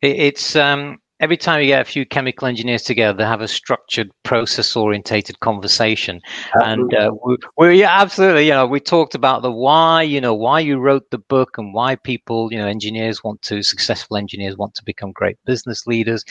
[0.00, 4.10] It's um, every time you get a few chemical engineers together, they have a structured,
[4.22, 6.20] process-orientated conversation.
[6.56, 6.72] Absolutely.
[6.72, 8.46] And uh, we, we, yeah, absolutely.
[8.46, 10.02] You know, we talked about the why.
[10.02, 13.62] You know, why you wrote the book and why people, you know, engineers want to,
[13.62, 16.24] successful engineers want to become great business leaders.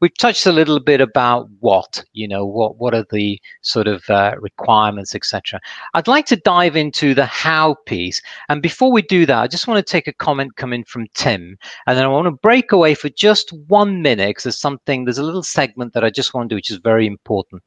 [0.00, 2.04] We've touched a little bit about what.
[2.12, 5.60] You know, what what are the sort of uh, requirements, etc.
[5.94, 8.20] I'd like to dive into the how piece.
[8.48, 11.56] And before we do that, I just want to take a comment coming from Tim,
[11.86, 15.22] and then I want to break away for just one minute there's something, there's a
[15.22, 17.62] little segment that I just want to do, which is very important.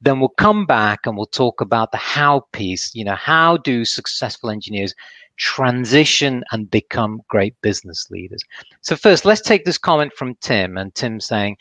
[0.00, 2.94] Then we'll come back and we'll talk about the how piece.
[2.94, 4.94] You know, how do successful engineers
[5.36, 8.42] transition and become great business leaders?
[8.80, 10.78] So, first, let's take this comment from Tim.
[10.78, 11.56] And Tim saying,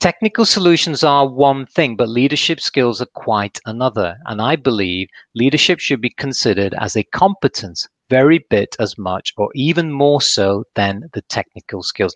[0.00, 4.18] Technical solutions are one thing, but leadership skills are quite another.
[4.26, 9.50] And I believe leadership should be considered as a competence very bit as much or
[9.54, 12.14] even more so than the technical skills.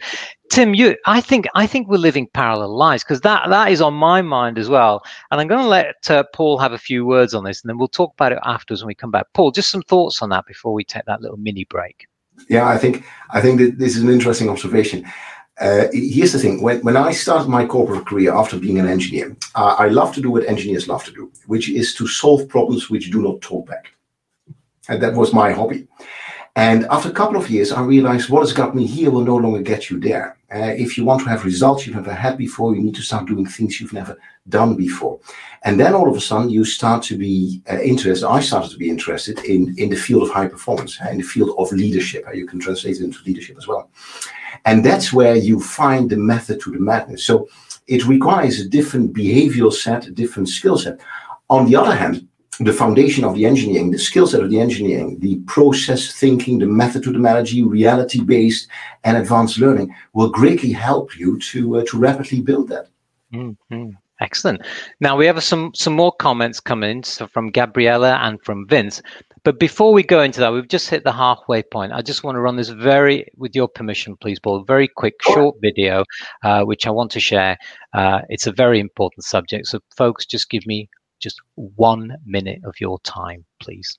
[0.51, 3.94] Tim, you I think I think we're living parallel lives because that that is on
[3.94, 5.03] my mind as well.
[5.31, 7.79] And I'm going to let uh, Paul have a few words on this and then
[7.79, 9.27] we'll talk about it afterwards when we come back.
[9.35, 12.07] Paul, just some thoughts on that before we take that little mini break.
[12.48, 15.05] Yeah, I think I think that this is an interesting observation.
[15.61, 19.37] Uh, here's the thing: when, when I started my corporate career after being an engineer,
[19.57, 22.88] uh, I love to do what engineers love to do, which is to solve problems
[22.88, 23.88] which do not talk back.
[24.88, 25.87] And that was my hobby.
[26.57, 29.37] And after a couple of years, I realized what has got me here will no
[29.37, 30.37] longer get you there.
[30.53, 33.27] Uh, if you want to have results you've never had before, you need to start
[33.27, 34.16] doing things you've never
[34.48, 35.20] done before.
[35.62, 38.27] And then all of a sudden, you start to be uh, interested.
[38.27, 41.22] I started to be interested in, in the field of high performance, uh, in the
[41.22, 42.24] field of leadership.
[42.27, 43.90] Uh, you can translate it into leadership as well.
[44.64, 47.24] And that's where you find the method to the madness.
[47.24, 47.48] So
[47.87, 50.98] it requires a different behavioral set, a different skill set.
[51.51, 52.27] On the other hand,
[52.61, 56.66] the foundation of the engineering, the skill set of the engineering, the process thinking, the
[56.66, 58.68] method to the methodology, reality based,
[59.05, 62.88] and advanced learning will greatly help you to uh, to rapidly build that.
[63.33, 63.90] Mm-hmm.
[64.21, 64.62] Excellent.
[65.01, 69.01] Now we have some some more comments coming so from Gabriella and from Vince.
[69.44, 71.92] But before we go into that, we've just hit the halfway point.
[71.92, 75.57] I just want to run this very, with your permission, please, Paul, very quick, short
[75.62, 76.05] video,
[76.42, 77.57] uh, which I want to share.
[77.94, 79.66] Uh, it's a very important subject.
[79.66, 80.88] So, folks, just give me
[81.20, 83.98] just one minute of your time, please.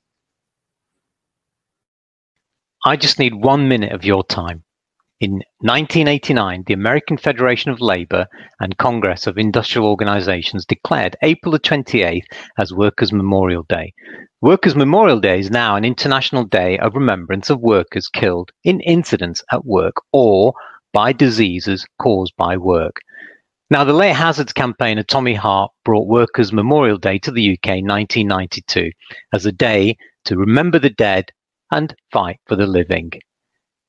[2.86, 4.64] I just need one minute of your time.
[5.20, 8.26] In 1989, the American Federation of Labor
[8.62, 12.24] and Congress of Industrial Organizations declared April the 28th
[12.58, 13.92] as Workers' Memorial Day.
[14.40, 19.44] Workers' Memorial Day is now an international day of remembrance of workers killed in incidents
[19.52, 20.54] at work or
[20.94, 23.02] by diseases caused by work.
[23.72, 27.86] Now, the late Hazards campaigner Tommy Harte brought Workers' Memorial Day to the UK in
[27.86, 28.92] 1992
[29.32, 31.32] as a day to remember the dead
[31.72, 33.12] and fight for the living.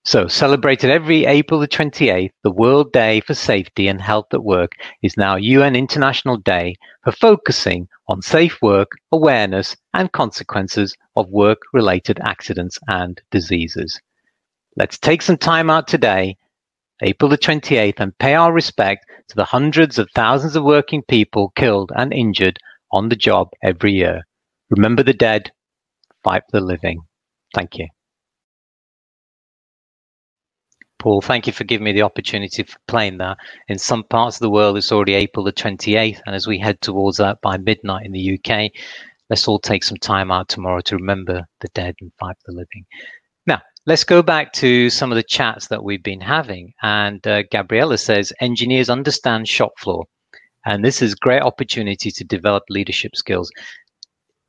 [0.04, 4.72] So, celebrated every April the 28th, the World Day for Safety and Health at Work
[5.02, 11.60] is now UN International Day for focusing on safe work, awareness, and consequences of work
[11.72, 13.98] related accidents and diseases.
[14.76, 16.36] Let's take some time out today
[17.02, 21.52] April the 28th, and pay our respect to the hundreds of thousands of working people
[21.56, 22.58] killed and injured
[22.92, 24.22] on the job every year.
[24.70, 25.52] Remember the dead,
[26.22, 27.02] fight for the living.
[27.54, 27.88] Thank you.
[30.98, 33.38] Paul, thank you for giving me the opportunity for playing that.
[33.68, 36.80] In some parts of the world, it's already April the 28th, and as we head
[36.82, 38.70] towards that by midnight in the UK,
[39.30, 42.58] let's all take some time out tomorrow to remember the dead and fight for the
[42.58, 42.84] living.
[43.86, 46.74] Let's go back to some of the chats that we've been having.
[46.82, 50.04] And uh, Gabriella says engineers understand shop floor,
[50.66, 53.50] and this is great opportunity to develop leadership skills.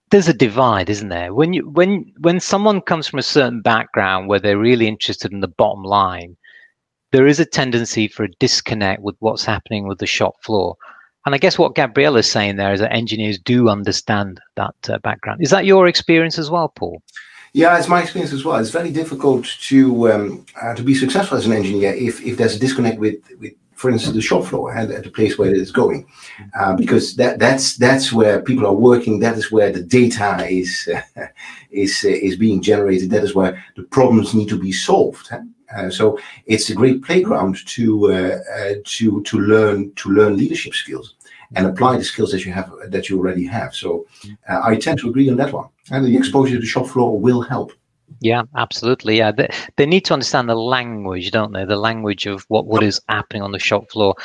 [0.10, 1.34] There's a divide, isn't there?
[1.34, 5.40] When you when when someone comes from a certain background where they're really interested in
[5.40, 6.36] the bottom line,
[7.14, 10.76] there is a tendency for a disconnect with what's happening with the shop floor.
[11.26, 14.98] And I guess what Gabrielle is saying there is that engineers do understand that uh,
[14.98, 15.40] background.
[15.42, 17.02] Is that your experience as well, Paul?
[17.54, 18.58] Yeah, it's my experience as well.
[18.58, 22.56] It's very difficult to um, uh, to be successful as an engineer if, if there's
[22.56, 25.58] a disconnect with, with for instance, the shop floor and at the place where it
[25.58, 26.06] is going,
[26.58, 29.20] uh, because that that's that's where people are working.
[29.20, 31.28] That is where the data is uh,
[31.72, 33.10] is is being generated.
[33.10, 35.30] That is where the problems need to be solved.
[35.76, 40.74] Uh, so it's a great playground to uh, uh, to to learn to learn leadership
[40.74, 41.16] skills
[41.56, 43.74] and apply the skills that you have that you already have.
[43.76, 44.06] So
[44.48, 45.68] I tend to agree on that one.
[45.90, 47.74] And the exposure to the shop floor will help.
[48.20, 49.18] Yeah, absolutely.
[49.18, 51.66] Yeah, they, they need to understand the language, don't they?
[51.66, 54.16] The language of what, what is happening on the shop floor.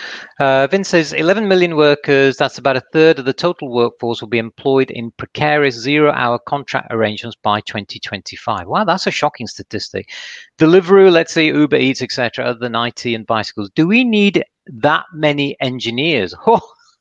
[0.40, 4.28] Uh, Vince says 11 million workers, that's about a third of the total workforce, will
[4.28, 8.66] be employed in precarious zero hour contract arrangements by 2025.
[8.66, 10.10] Wow, that's a shocking statistic.
[10.58, 13.70] Deliveroo, let's say Uber Eats, etc., other than IT and bicycles.
[13.70, 16.34] Do we need that many engineers?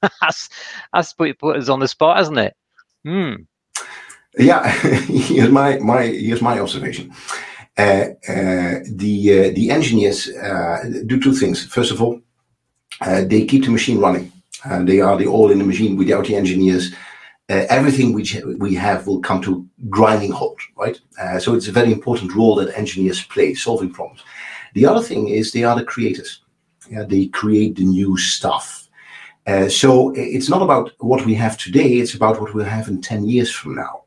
[0.01, 0.49] Oh, that's,
[0.93, 2.55] that's put, put us on the spot, hasn't it?
[3.05, 3.33] Hmm.
[4.37, 7.13] Yeah, here's my my here's my observation.
[7.77, 11.65] Uh, uh, the uh, the engineers uh, do two things.
[11.65, 12.21] First of all,
[13.01, 14.31] uh, they keep the machine running.
[14.81, 15.97] they are the all in the machine.
[15.97, 16.93] Without the engineers,
[17.49, 20.59] uh, everything which we have will come to grinding halt.
[20.77, 20.99] Right.
[21.39, 24.21] so it's a very important role that engineers play, solving problems.
[24.73, 26.41] The other thing is they are the creators.
[26.89, 28.89] Yeah, they create the new stuff.
[29.69, 31.99] so it's not about what we have today.
[31.99, 34.04] It's about what we'll have in ten years from now.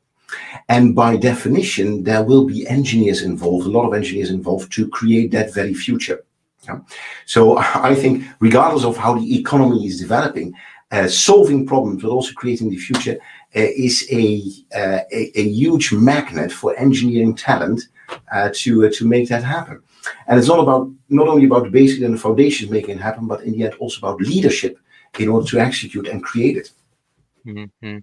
[0.68, 5.30] And by definition, there will be engineers involved, a lot of engineers involved to create
[5.32, 6.24] that very future.
[6.64, 6.80] Yeah.
[7.24, 10.54] So I think, regardless of how the economy is developing,
[10.90, 13.18] uh, solving problems but also creating the future
[13.56, 14.42] uh, is a,
[14.74, 17.88] uh, a, a huge magnet for engineering talent
[18.32, 19.82] uh, to uh, to make that happen.
[20.26, 23.26] And it's not about not only about the basic and the foundations making it happen,
[23.26, 24.78] but in the end also about leadership
[25.18, 26.70] in order to execute and create it.
[27.46, 27.98] Mm-hmm.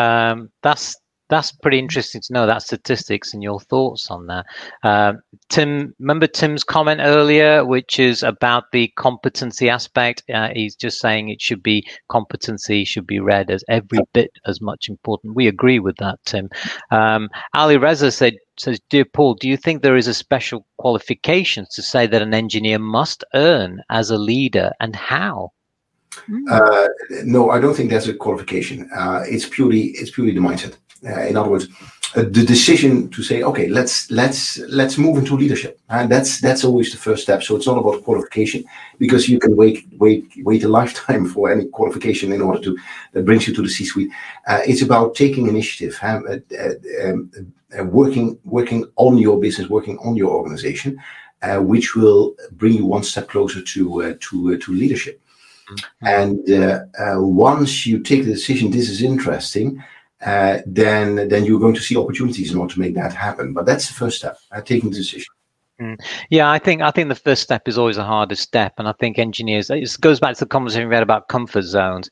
[0.00, 0.96] Um, that's
[1.28, 4.46] that's pretty interesting to know that statistics and your thoughts on that.
[4.82, 5.14] Uh,
[5.48, 10.22] Tim, remember Tim's comment earlier, which is about the competency aspect.
[10.32, 14.60] Uh, he's just saying it should be competency should be read as every bit as
[14.60, 15.36] much important.
[15.36, 16.48] We agree with that, Tim.
[16.90, 21.68] Um, Ali Reza said, says, Dear Paul, do you think there is a special qualifications
[21.70, 25.52] to say that an engineer must earn as a leader and how?
[26.50, 26.88] Uh,
[27.24, 28.88] no, I don't think that's a qualification.
[28.96, 30.76] Uh, it's purely it's purely the mindset.
[31.06, 31.68] Uh, in other words,
[32.16, 36.64] uh, the decision to say, okay, let's let's let's move into leadership, and that's that's
[36.64, 37.42] always the first step.
[37.42, 38.64] So it's not about qualification
[38.98, 42.78] because you can wait wait wait a lifetime for any qualification in order to
[43.12, 44.10] that brings you to the C-suite.
[44.46, 46.26] Uh, it's about taking initiative, um,
[47.04, 47.30] um,
[47.90, 50.98] working working on your business, working on your organization,
[51.58, 55.20] which will bring you one step closer to to to leadership.
[55.70, 56.06] Mm-hmm.
[56.06, 59.82] And uh, uh, once you take the decision, this is interesting,
[60.24, 63.52] uh, then then you're going to see opportunities in order to make that happen.
[63.52, 65.32] But that's the first step, uh, taking the decision.
[65.80, 65.96] Mm.
[66.30, 68.92] Yeah, I think I think the first step is always the hardest step, and I
[68.98, 69.70] think engineers.
[69.70, 72.10] It goes back to the conversation we had about comfort zones.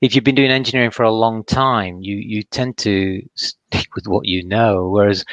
[0.00, 4.06] If you've been doing engineering for a long time, you you tend to stick with
[4.06, 4.88] what you know.
[4.88, 5.24] Whereas,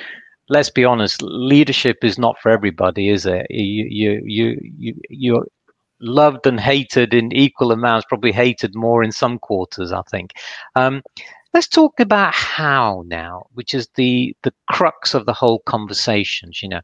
[0.49, 3.47] let's be honest, leadership is not for everybody, is it?
[3.49, 5.45] You you you you you're
[6.01, 8.05] loved and hated in equal amounts.
[8.07, 10.31] Probably hated more in some quarters, I think.
[10.75, 11.01] Um,
[11.53, 16.63] Let's talk about how now, which is the the crux of the whole conversations.
[16.63, 16.81] You know,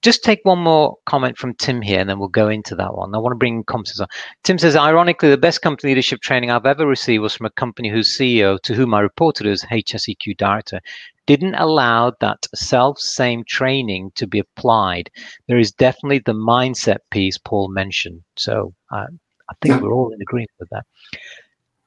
[0.00, 3.14] just take one more comment from Tim here, and then we'll go into that one.
[3.14, 4.08] I want to bring comments on.
[4.42, 7.90] Tim says, ironically, the best company leadership training I've ever received was from a company
[7.90, 10.80] whose CEO, to whom I reported as HSEQ director,
[11.26, 15.10] didn't allow that self same training to be applied.
[15.48, 18.22] There is definitely the mindset piece Paul mentioned.
[18.36, 19.06] So uh,
[19.48, 20.84] I think we're all in agreement with that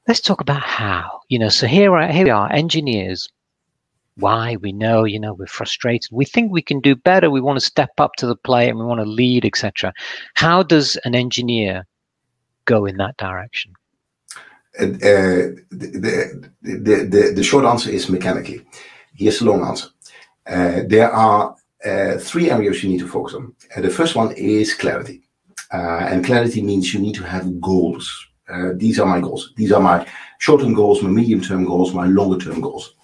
[0.08, 1.22] let's talk about how.
[1.30, 3.28] You know, so here, here we are, engineers.
[4.18, 6.10] Why we know, you know, we're frustrated.
[6.10, 7.30] We think we can do better.
[7.30, 9.94] We want to step up to the plate and we want to lead, etc.
[10.36, 11.86] How does an engineer
[12.64, 13.74] go in that direction?
[14.80, 18.62] Uh, the, the, the, the, the short answer is mechanically.
[19.16, 19.88] Here's the long answer.
[20.46, 23.54] Uh, there are uh, three areas you need to focus on.
[23.76, 25.22] Uh, the first one is clarity.
[25.74, 29.54] Uh, and clarity means you need to have goals uh, these are my goals.
[29.56, 30.06] These are my
[30.40, 32.96] short-term goals, my medium-term goals, my longer-term goals.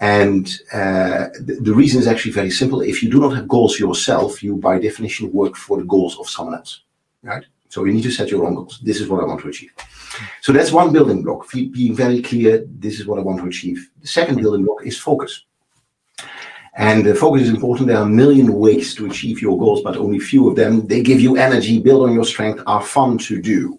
[0.00, 2.80] And uh, the, reason is actually very simple.
[2.80, 6.28] If you do not have goals yourself, you by definition work for the goals of
[6.28, 6.82] someone else,
[7.22, 7.44] right?
[7.68, 8.80] So you need to set your own goals.
[8.82, 9.72] This is what I want to achieve.
[10.40, 11.50] So that's one building block.
[11.52, 13.90] Being very clear, this is what I want to achieve.
[14.00, 15.44] The second building block is focus.
[16.76, 17.88] And uh, focus is important.
[17.88, 20.86] There are a million ways to achieve your goals, but only few of them.
[20.86, 23.78] They give you energy, build on your strength, are fun to do.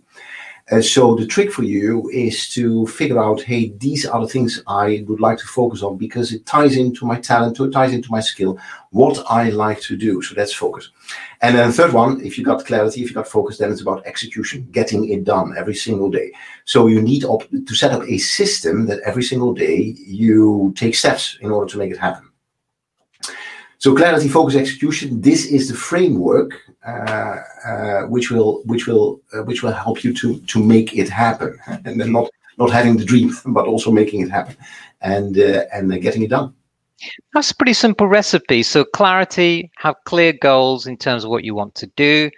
[0.72, 4.61] Uh, so the trick for you is to figure out, hey, these are the things
[4.67, 8.11] I would like to focus on because it ties into my talent, it ties into
[8.11, 8.59] my skill,
[8.91, 10.22] what I like to do.
[10.22, 10.91] So that's focus.
[11.41, 13.82] And then the third one, if you got clarity, if you got focus, then it's
[13.82, 16.32] about execution, getting it done every single day.
[16.65, 20.93] So you need op- to set up a system that every single day you take
[20.93, 22.28] steps in order to make it happen.
[23.80, 25.21] So clarity, focus, execution.
[25.21, 26.51] This is the framework
[26.86, 31.07] uh, uh, which will which will uh, which will help you to to make it
[31.07, 34.57] happen, and then not not having the dream, but also making it happen,
[35.01, 36.53] and uh, and getting it done.
[37.34, 38.63] That's a pretty simple recipe.
[38.63, 42.30] So clarity, have clear goals in terms of what you want to do,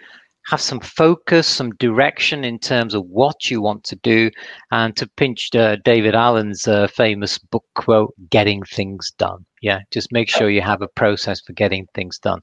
[0.51, 4.29] have some focus, some direction in terms of what you want to do,
[4.71, 10.11] and to pinch uh, David Allen's uh, famous book quote, "Getting things done." Yeah, just
[10.11, 12.41] make sure you have a process for getting things done.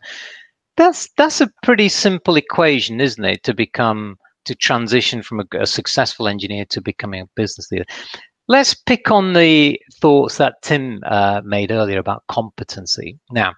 [0.78, 3.42] That's that's a pretty simple equation, isn't it?
[3.44, 7.84] To become to transition from a, a successful engineer to becoming a business leader.
[8.48, 13.18] Let's pick on the thoughts that Tim uh, made earlier about competency.
[13.30, 13.52] Now,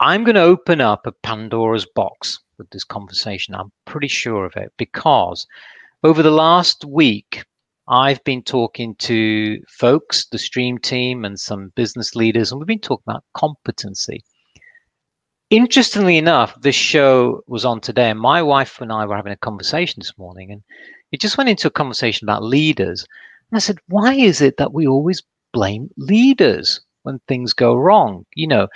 [0.00, 3.54] I'm going to open up a Pandora's box with this conversation.
[3.54, 5.46] I'm pretty sure of it because
[6.02, 7.44] over the last week,
[7.88, 12.78] I've been talking to folks, the stream team, and some business leaders, and we've been
[12.78, 14.24] talking about competency.
[15.50, 19.36] Interestingly enough, this show was on today, and my wife and I were having a
[19.36, 20.62] conversation this morning, and
[21.12, 23.06] it just went into a conversation about leaders.
[23.50, 28.24] And I said, Why is it that we always blame leaders when things go wrong?
[28.34, 28.68] You know,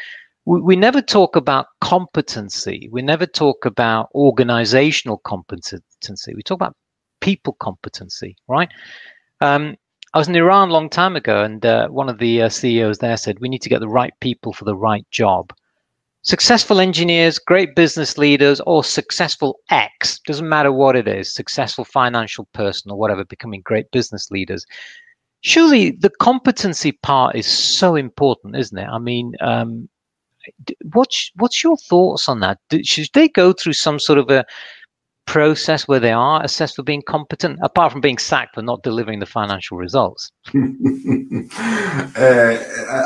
[0.49, 6.75] we, never talk about competency, we never talk about organizational competency, we talk about
[7.21, 8.71] people competency, right?
[9.43, 9.77] Um,
[10.15, 12.99] I was in Iran a long time ago, and uh, one of the uh, CEOs
[12.99, 15.53] there said, We need to get the right people for the right job.
[16.23, 22.47] Successful engineers, great business leaders, or successful X, doesn't matter what it is, successful financial
[22.55, 24.65] person or whatever, becoming great business leaders.
[25.43, 28.89] Surely the competency part is so important, isn't it?
[28.89, 29.91] I mean, um,
[30.93, 32.59] what's what's your thoughts on that?
[32.83, 34.45] Should they go through some sort of a
[35.27, 39.21] process where they are assessed for being competent, apart from being sacked for not delivering
[39.21, 40.31] the financial results?
[40.55, 40.59] uh,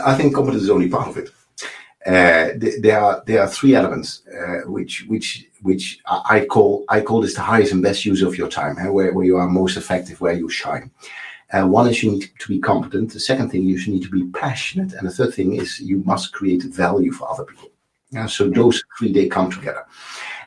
[0.07, 1.30] I think competence is only part of it.
[2.05, 7.20] Uh, there are there are three elements uh, which which which I call I call
[7.20, 9.76] this the highest and best use of your time, uh, where, where you are most
[9.76, 10.90] effective, where you shine.
[11.53, 13.12] Uh, one is you need to be competent.
[13.12, 16.32] The second thing you need to be passionate, and the third thing is you must
[16.32, 17.68] create value for other people.
[18.11, 19.84] Yeah, so those three they come together.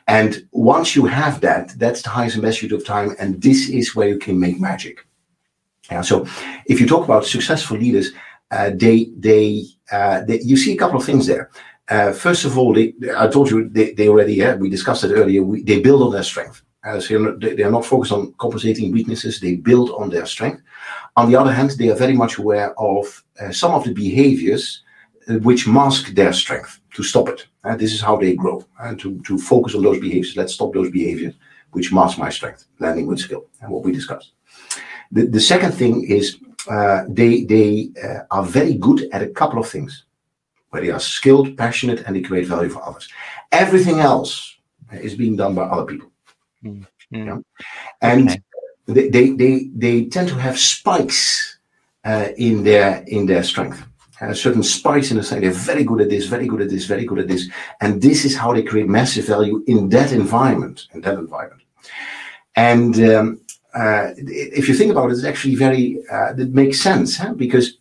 [0.08, 3.16] And once you have that, that's the highest and best use of time.
[3.18, 5.04] And this is where you can make magic.
[5.90, 6.26] Yeah, so
[6.66, 8.12] if you talk about successful leaders,
[8.50, 11.50] uh, they, they, uh, they, you see a couple of things there.
[11.88, 15.12] Uh, first of all, they, I told you they, they already, uh, we discussed it
[15.12, 16.62] earlier, we, they build on their strength.
[16.86, 20.62] Uh, so they, are not focused on compensating weaknesses, they build on their strength.
[21.16, 24.82] On the other hand, they are very much aware of uh, some of the behaviors
[25.42, 27.46] which mask their strength to stop it.
[27.64, 30.36] Uh, this is how they grow and uh, to, to focus on those behaviors.
[30.36, 31.34] Let's stop those behaviors
[31.72, 34.32] which mask my strength, landing with skill, and what we discussed.
[35.10, 36.38] The, the second thing is
[36.70, 40.04] uh, they, they uh, are very good at a couple of things
[40.70, 43.08] where they are skilled, passionate, and they create value for others.
[43.50, 44.56] Everything else
[44.92, 46.10] is being done by other people.
[46.64, 46.86] Mm.
[47.10, 47.38] Yeah?
[48.00, 48.42] And okay.
[48.86, 51.58] they, they, they, they tend to have spikes
[52.04, 53.82] uh, in their in their strength
[54.20, 55.42] a certain spikes in the side.
[55.42, 57.48] They're very good at this, very good at this, very good at this.
[57.80, 61.62] And this is how they create massive value in that environment, in that environment.
[62.54, 63.40] And um,
[63.74, 67.34] uh, if you think about it, it's actually very, uh, it makes sense huh?
[67.34, 67.76] because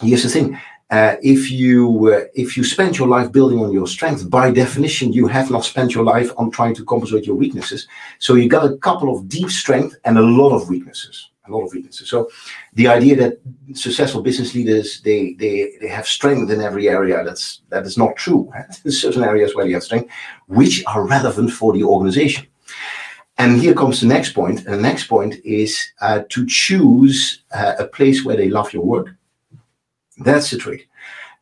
[0.00, 0.58] here's the thing.
[0.90, 5.12] Uh, if you uh, if you spend your life building on your strength, by definition,
[5.12, 7.86] you have not spent your life on trying to compensate your weaknesses.
[8.18, 11.64] So you got a couple of deep strength and a lot of weaknesses a lot
[11.64, 12.08] of weaknesses.
[12.08, 12.30] So
[12.74, 13.40] the idea that
[13.74, 18.16] successful business leaders they they they have strength in every area that's that is not
[18.16, 18.52] true.
[18.82, 20.10] There's certain areas where you have strength,
[20.46, 22.46] which are relevant for the organization.
[23.38, 24.66] And here comes the next point.
[24.66, 28.84] And the next point is uh, to choose uh, a place where they love your
[28.84, 29.14] work.
[30.18, 30.88] That's the trick.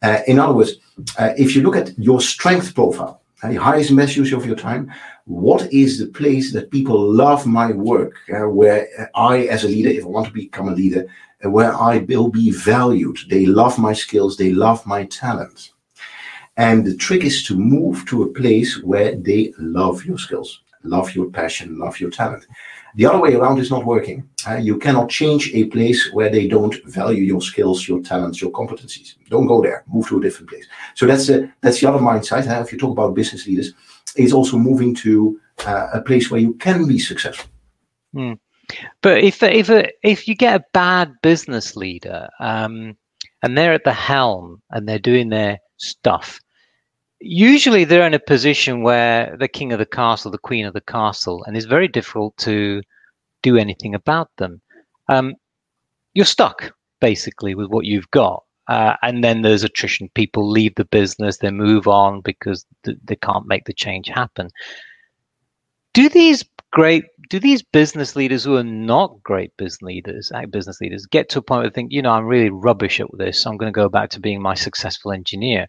[0.03, 0.72] Uh, in other words,
[1.18, 4.57] uh, if you look at your strength profile, the highest and best use of your
[4.57, 4.93] time,
[5.24, 9.91] what is the place that people love my work, uh, where I, as a leader,
[9.91, 11.07] if I want to become a leader,
[11.45, 13.18] uh, where I will be valued.
[13.29, 15.72] They love my skills, they love my talent.
[16.57, 21.14] And the trick is to move to a place where they love your skills, love
[21.14, 22.47] your passion, love your talent.
[22.97, 24.28] The other way around is not working.
[24.49, 28.51] Uh, you cannot change a place where they don't value your skills, your talents, your
[28.51, 29.16] competencies.
[29.28, 29.84] Don't go there.
[29.87, 30.66] Move to a different place.
[30.95, 32.49] So that's the that's the other mindset.
[32.49, 33.74] Uh, if you talk about business leaders,
[34.16, 37.51] is also moving to uh, a place where you can be successful.
[38.14, 38.39] Mm.
[39.03, 39.70] But if if
[40.03, 42.97] if you get a bad business leader um,
[43.43, 46.41] and they're at the helm and they're doing their stuff,
[47.29, 50.81] usually they're in a position where the king of the castle, the queen of the
[50.81, 52.83] castle, and it's very difficult to
[53.43, 54.61] do anything about them.
[55.09, 55.35] Um,
[56.14, 58.43] you're stuck basically with what you've got.
[58.68, 60.09] Uh, and then there's attrition.
[60.14, 64.49] People leave the business, they move on because th- they can't make the change happen.
[65.95, 71.07] Do these great do these business leaders who are not great business leaders business leaders
[71.07, 73.51] get to a point where they think you know i'm really rubbish at this so
[73.51, 75.66] i'm going to go back to being my successful engineer.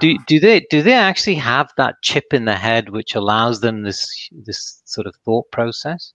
[0.00, 3.82] Do, do they do they actually have that chip in the head which allows them
[3.82, 6.12] this this sort of thought process?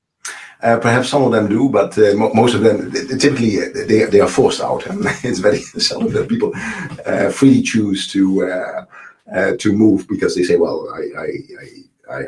[0.61, 4.05] Uh, perhaps some of them do, but uh, mo- most of them typically uh, they,
[4.05, 4.83] they are forced out,
[5.23, 6.53] it's very seldom that people
[7.05, 8.85] uh, freely choose to uh,
[9.35, 11.27] uh, to move because they say, "Well, I, I,
[11.61, 11.67] I,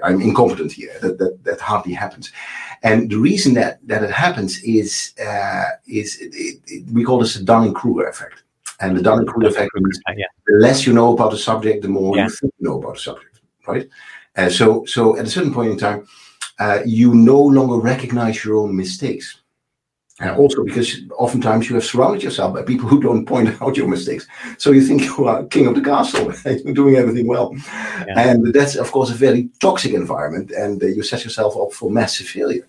[0.03, 2.31] am incompetent here." That, that that hardly happens,
[2.83, 7.35] and the reason that that it happens is uh, is it, it, we call this
[7.35, 8.43] the Dunning-Kruger effect,
[8.79, 10.25] and the Dunning-Kruger effect means yeah.
[10.47, 12.23] the less you know about the subject, the more yeah.
[12.23, 13.87] you think you know about the subject, right?
[14.49, 16.05] so so at a certain point in time
[16.59, 19.41] uh, you no longer recognize your own mistakes.
[20.19, 23.87] And also because oftentimes you have surrounded yourself by people who don't point out your
[23.87, 24.25] mistakes.
[24.57, 27.53] So you think you are king of the castle, you're doing everything well.
[28.07, 28.17] Yeah.
[28.17, 30.51] And that's, of course, a very toxic environment.
[30.51, 32.65] And uh, you set yourself up for massive failure.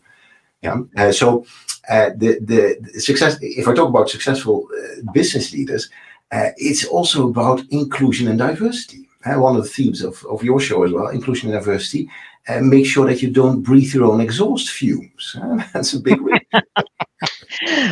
[0.62, 0.80] Yeah.
[0.97, 1.47] Uh, so
[1.88, 5.88] uh, the, the success, if I talk about successful uh, business leaders,
[6.32, 9.09] uh, it's also about inclusion and diversity.
[9.24, 12.09] one of the themes of, of your show as well, inclusion and diversity
[12.49, 15.36] and make sure that you don't breathe your own exhaust fumes.
[15.72, 16.42] That's a big risk.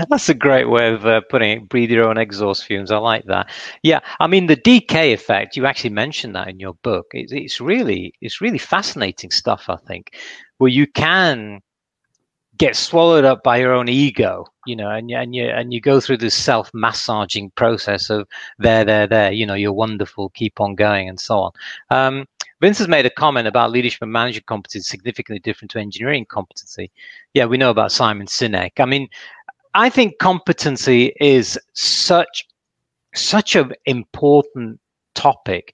[0.09, 1.69] That's a great way of uh, putting it.
[1.69, 2.91] Breathe your own exhaust fumes.
[2.91, 3.51] I like that.
[3.83, 5.57] Yeah, I mean the DK effect.
[5.57, 7.07] You actually mentioned that in your book.
[7.13, 9.65] It's, it's really, it's really fascinating stuff.
[9.69, 10.17] I think,
[10.59, 11.61] where you can
[12.57, 16.01] get swallowed up by your own ego, you know, and and you and you go
[16.01, 18.29] through this self massaging process of
[18.59, 19.33] there, there, there.
[19.33, 20.31] You know, you're wonderful.
[20.31, 21.53] Keep on going, and so on.
[21.91, 22.27] Um,
[22.61, 26.91] Vince has made a comment about leadership and management competency significantly different to engineering competency.
[27.35, 28.81] Yeah, we know about Simon Sinek.
[28.81, 29.09] I mean,
[29.75, 32.47] I think competency is such
[33.15, 34.81] such an important
[35.15, 35.73] topic.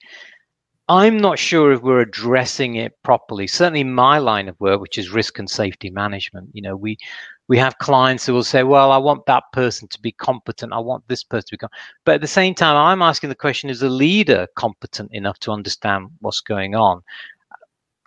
[0.89, 3.47] I'm not sure if we're addressing it properly.
[3.47, 6.99] Certainly, my line of work, which is risk and safety management, you know, we
[7.47, 10.73] we have clients who will say, well, I want that person to be competent.
[10.73, 11.83] I want this person to be competent.
[12.05, 15.53] But at the same time, I'm asking the question, is the leader competent enough to
[15.53, 17.03] understand what's going on?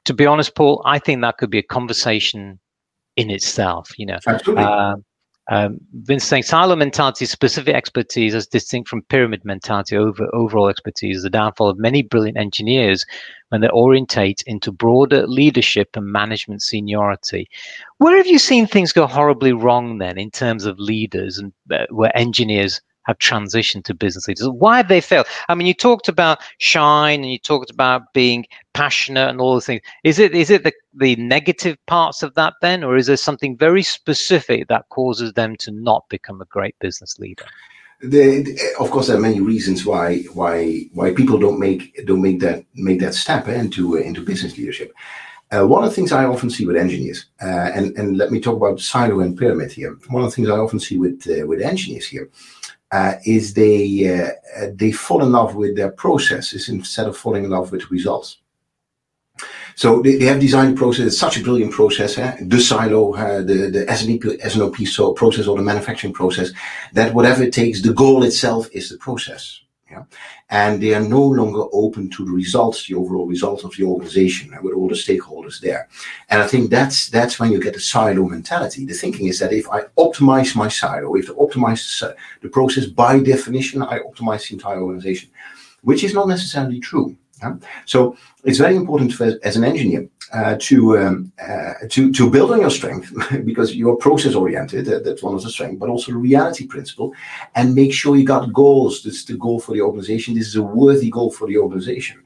[0.06, 2.60] To be honest, Paul, I think that could be a conversation
[3.16, 4.20] in itself, you know.
[4.28, 4.64] Absolutely.
[4.64, 4.96] Uh,
[5.52, 5.80] um,
[6.20, 11.30] saying silo mentality, specific expertise as distinct from pyramid mentality, over overall expertise, is the
[11.30, 13.06] downfall of many brilliant engineers
[13.50, 17.48] when they orientate into broader leadership and management seniority.
[17.98, 21.88] Where have you seen things go horribly wrong then in terms of leaders and uh,
[21.90, 24.50] where engineers have transitioned to business leaders?
[24.50, 25.28] Why have they failed?
[25.50, 29.66] I mean, you talked about shine and you talked about being passionate and all those
[29.66, 29.82] things.
[30.04, 33.58] Is it is it the, the negative parts of that then, or is there something
[33.58, 37.46] very specific that causes them to not become a great business leader?
[38.02, 42.42] The, of course, there are many reasons why why why people don't make don't make
[42.42, 44.94] that make that step into into business leadership.
[45.52, 48.42] Uh, one of the things I often see with engineers, uh, and and let me
[48.42, 49.98] talk about silo and pyramid here.
[50.10, 52.30] One of the things I often see with uh, with engineers here
[52.94, 53.84] uh, is they
[54.16, 58.38] uh, they fall in love with their processes instead of falling in love with results.
[59.76, 61.08] So they, they have designed a process.
[61.08, 62.38] It's such a brilliant process, eh?
[62.42, 66.52] the silo, uh, the the SNOP, SNOP so process or the manufacturing process.
[66.94, 69.60] That whatever it takes, the goal itself is the process.
[69.90, 70.04] Yeah?
[70.62, 74.56] And they are no longer open to the results, the overall results of the organization
[74.62, 75.90] with all the stakeholders there.
[76.30, 78.86] And I think that's that's when you get the silo mentality.
[78.86, 81.84] The thinking is that if I optimize my silo, if I optimize
[82.44, 85.30] the process by definition, I optimize the entire organization,
[85.82, 87.18] which is not necessarily true.
[87.86, 92.52] So it's very important for, as an engineer uh, to um, uh, to to build
[92.52, 93.14] on your strength
[93.46, 94.88] because you're process oriented.
[94.88, 97.14] Uh, that's one of the strengths, but also the reality principle,
[97.56, 99.04] and make sure you got goals.
[99.04, 100.34] This is the goal for the organization.
[100.34, 102.24] This is a worthy goal for the organization.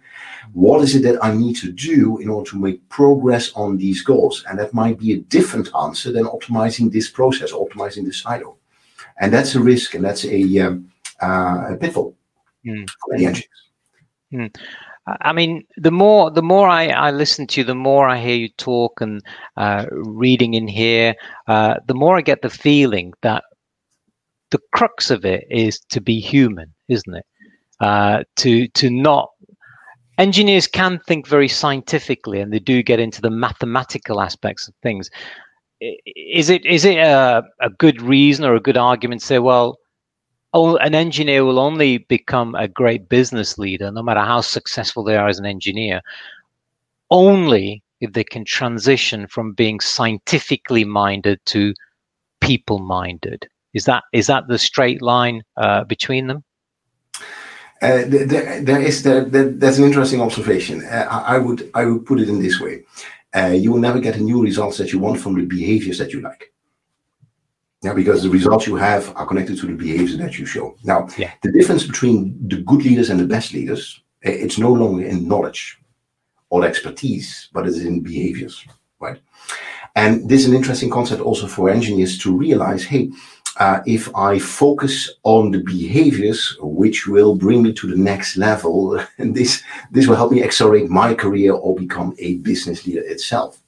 [0.53, 4.01] What is it that I need to do in order to make progress on these
[4.01, 4.45] goals?
[4.49, 8.57] And that might be a different answer than optimizing this process, optimizing this silo.
[9.19, 10.91] And that's a risk, and that's a, um,
[11.21, 12.15] uh, a pitfall
[12.65, 12.87] mm.
[12.89, 13.49] for the engineers.
[14.33, 14.55] Mm.
[15.21, 18.35] I mean, the more the more I, I listen to you, the more I hear
[18.35, 19.21] you talk and
[19.55, 21.15] uh, reading in here,
[21.47, 23.43] uh, the more I get the feeling that
[24.51, 27.25] the crux of it is to be human, isn't it?
[27.79, 29.29] Uh, to to not
[30.17, 35.09] engineers can think very scientifically, and they do get into the mathematical aspects of things.
[35.79, 39.77] Is it is it a, a good reason or a good argument to say, well,
[40.53, 45.27] an engineer will only become a great business leader, no matter how successful they are
[45.27, 46.01] as an engineer,
[47.11, 51.73] only if they can transition from being scientifically minded to
[52.41, 53.47] people minded.
[53.73, 56.43] Is that is that the straight line uh, between them?
[57.81, 60.83] Uh, there, there is there, there, that's an interesting observation.
[60.85, 62.83] Uh, I would I would put it in this way:
[63.35, 66.11] uh, you will never get the new results that you want from the behaviors that
[66.11, 66.51] you like.
[67.83, 70.75] Yeah, because the results you have are connected to the behavior that you show.
[70.83, 71.31] Now, yeah.
[71.43, 75.77] the difference between the good leaders and the best leaders, it's no longer in knowledge
[76.49, 78.65] or expertise, but it's in behaviors,
[78.99, 79.19] right?
[79.95, 83.11] And this is an interesting concept also for engineers to realize, hey,
[83.57, 88.99] uh, if I focus on the behaviors which will bring me to the next level,
[89.17, 93.59] and this this will help me accelerate my career or become a business leader itself.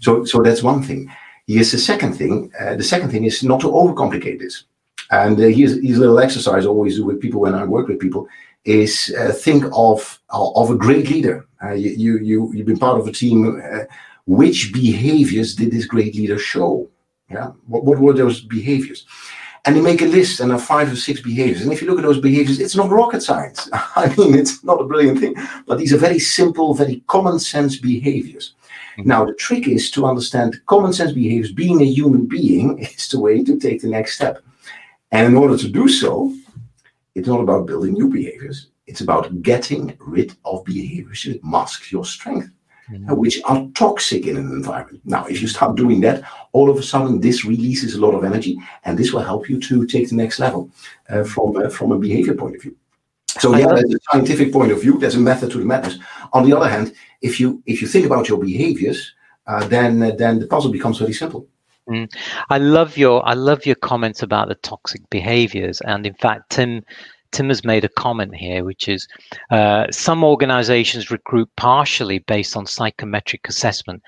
[0.00, 1.10] So, so that's one thing.
[1.48, 2.52] Here's the second thing.
[2.60, 4.64] Uh, the second thing is not to overcomplicate this.
[5.10, 7.88] And uh, here's, here's a little exercise I always do with people when I work
[7.88, 8.28] with people
[8.64, 11.46] is uh, think of of a great leader.
[11.64, 13.62] Uh, you you you've been part of a team.
[13.64, 13.84] Uh,
[14.26, 16.86] which behaviors did this great leader show?
[17.30, 19.06] Yeah, what, what were those behaviors?
[19.64, 21.62] And they make a list and have five or six behaviors.
[21.62, 23.68] And if you look at those behaviors, it's not rocket science.
[23.72, 25.34] I mean, it's not a brilliant thing,
[25.66, 28.54] but these are very simple, very common sense behaviors.
[29.04, 31.52] Now, the trick is to understand common sense behaviors.
[31.52, 34.42] Being a human being is the way to take the next step.
[35.12, 36.34] And in order to do so,
[37.14, 38.68] it's not about building new behaviors.
[38.86, 42.50] It's about getting rid of behaviors that mask your strength,
[42.90, 43.14] mm-hmm.
[43.16, 45.02] which are toxic in an environment.
[45.04, 46.22] Now, if you start doing that,
[46.52, 49.60] all of a sudden this releases a lot of energy, and this will help you
[49.60, 50.70] to take the next level
[51.10, 52.76] uh, from uh, from a behavior point of view.
[53.40, 54.98] So yeah, there's a scientific point of view.
[54.98, 55.98] There's a method to the madness.
[56.32, 59.14] On the other hand, if you if you think about your behaviors,
[59.46, 61.46] uh, then uh, then the puzzle becomes very simple.
[61.88, 62.12] Mm.
[62.50, 66.82] I love your I love your comments about the toxic behaviors, and in fact, Tim
[67.32, 69.08] Tim has made a comment here, which is
[69.50, 74.02] uh, some organizations recruit partially based on psychometric assessment,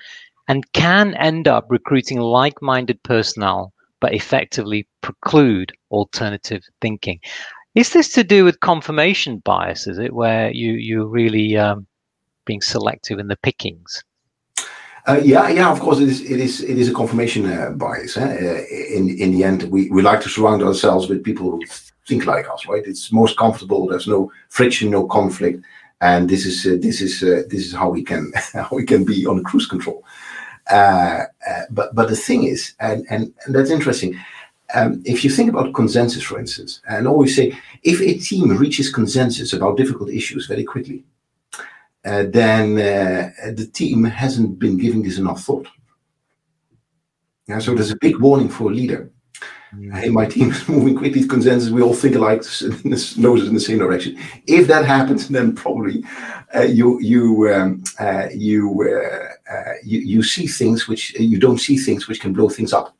[0.47, 7.19] and can end up recruiting like-minded personnel, but effectively preclude alternative thinking.
[7.73, 9.87] Is this to do with confirmation bias?
[9.87, 11.87] Is it where you you really um,
[12.45, 14.03] being selective in the pickings?
[15.07, 15.71] Uh, yeah, yeah.
[15.71, 16.21] Of course, it is.
[16.21, 16.61] It is.
[16.61, 18.17] It is a confirmation uh, bias.
[18.17, 18.23] Eh?
[18.23, 21.61] Uh, in in the end, we, we like to surround ourselves with people who
[22.07, 22.67] think like us.
[22.67, 22.85] Right?
[22.85, 23.87] It's most comfortable.
[23.87, 25.63] There's no friction, no conflict,
[26.01, 29.03] and this is uh, this is uh, this is how we can how we can
[29.03, 30.03] be on cruise control.
[30.69, 31.23] Uh,
[31.71, 34.15] but but the thing is, and and, and that's interesting
[34.73, 38.91] um, if you think about consensus, for instance, and always say if a team reaches
[38.91, 41.03] consensus about difficult issues very quickly,
[42.03, 45.67] then uh, the team hasn't been giving this enough thought.
[47.47, 49.11] Yeah, so there's a big warning for a leader.
[49.75, 49.93] Mm.
[49.97, 51.69] Hey, my team is moving quickly to consensus.
[51.69, 52.39] We all think alike,
[52.85, 54.17] noses in the same direction.
[54.47, 56.03] If that happens, then probably
[56.55, 61.59] uh, you you um, uh, you, uh, uh, you you see things which you don't
[61.59, 62.95] see things which can blow things up.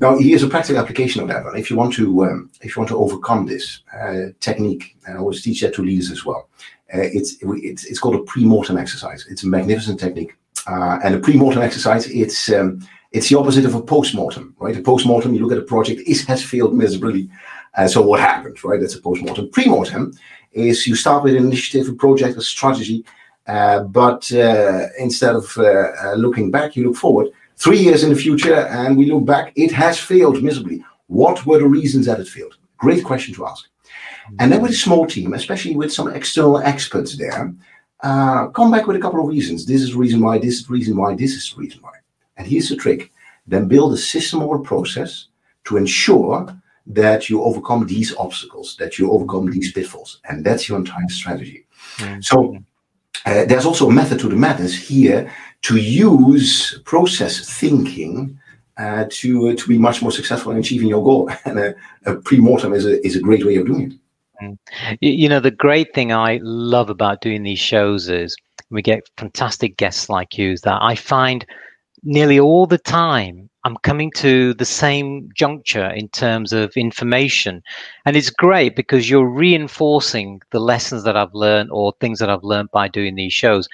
[0.00, 1.56] Now, here's a practical application of that one.
[1.56, 5.20] If you want to, um, if you want to overcome this uh, technique, and I
[5.20, 6.48] always teach that to leaders as well.
[6.94, 9.26] Uh, it's, it's it's called a pre-mortem exercise.
[9.30, 10.34] It's a magnificent technique,
[10.66, 12.80] uh, and a pre-mortem exercise it's um,
[13.12, 14.76] it's the opposite of a post-mortem, right?
[14.76, 17.28] A post-mortem, you look at a project, it has failed miserably.
[17.76, 18.80] Uh, so what happened, right?
[18.80, 19.50] That's a post-mortem.
[19.50, 20.12] Pre-mortem
[20.52, 23.04] is you start with an initiative, a project, a strategy,
[23.46, 25.56] uh, but uh, instead of
[26.16, 27.28] looking back, you look forward
[27.58, 30.84] three years in the future and we look back, it has failed miserably.
[31.08, 32.56] What were the reasons that it failed?
[32.76, 33.68] Great question to ask.
[34.38, 37.52] And then with a small team, especially with some external experts there,
[38.00, 39.66] uh, come back with a couple of reasons.
[39.66, 41.92] This is the reason why, this is the reason why, this is the reason why.
[42.36, 43.12] And here's the trick.
[43.46, 45.26] Then build a system or a process
[45.64, 46.46] to ensure
[46.86, 50.20] that you overcome these obstacles, that you overcome these pitfalls.
[50.28, 51.66] And that's your entire strategy.
[51.96, 52.20] Mm-hmm.
[52.20, 52.56] So
[53.26, 58.38] uh, there's also a method to the madness here to use process thinking
[58.78, 61.30] uh, to uh, to be much more successful in achieving your goal.
[61.44, 61.74] And a,
[62.06, 63.98] a pre-mortem is a is a great way of doing it.
[64.42, 64.58] Mm.
[65.00, 68.36] You know, the great thing I love about doing these shows is
[68.70, 70.52] we get fantastic guests like you.
[70.52, 71.44] Is that I find
[72.02, 77.62] nearly all the time I'm coming to the same juncture in terms of information.
[78.06, 82.44] And it's great because you're reinforcing the lessons that I've learned or things that I've
[82.44, 83.68] learned by doing these shows.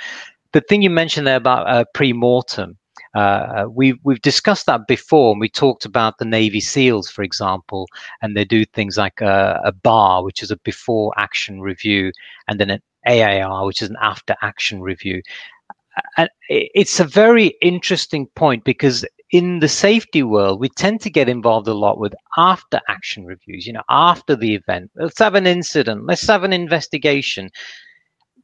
[0.53, 2.77] The thing you mentioned there about uh, pre-mortem,
[3.15, 7.89] uh, we've we've discussed that before, and we talked about the Navy SEALs, for example,
[8.23, 12.11] and they do things like a, a BAR, which is a before action review,
[12.49, 15.23] and then an AAR, which is an after action review.
[16.17, 21.29] And it's a very interesting point because in the safety world, we tend to get
[21.29, 24.91] involved a lot with after action reviews, you know, after the event.
[24.97, 27.51] Let's have an incident, let's have an investigation.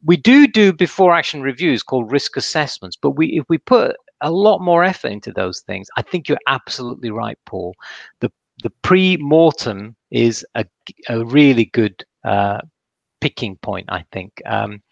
[0.04, 4.30] We do do before action reviews called risk assessments, but we if we put a
[4.30, 7.74] lot more effort into those things, I think you're absolutely right, Paul.
[8.20, 8.30] The
[8.62, 10.66] the pre-mortem is a,
[11.08, 12.60] a really good uh,
[13.20, 14.42] picking point, I think.
[14.44, 14.82] Um,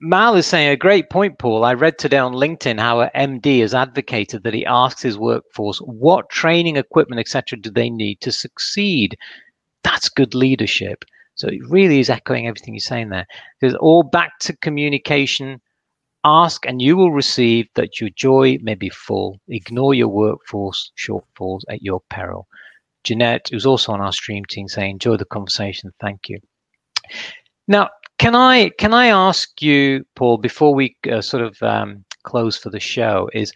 [0.00, 1.64] Mal is saying a great point, Paul.
[1.64, 5.78] I read today on LinkedIn how a MD has advocated that he asks his workforce
[5.78, 9.16] what training, equipment, etc., do they need to succeed.
[9.82, 11.04] That's good leadership.
[11.36, 13.26] So it really is echoing everything you're saying there.
[13.60, 15.60] Because all back to communication.
[16.24, 19.38] Ask and you will receive that your joy may be full.
[19.48, 22.46] Ignore your workforce shortfalls at your peril.
[23.04, 25.92] Jeanette, who's also on our stream team, saying, enjoy the conversation.
[26.00, 26.38] Thank you.
[27.68, 32.56] Now, can I can I ask you, Paul, before we uh, sort of um, close
[32.56, 33.52] for the show, is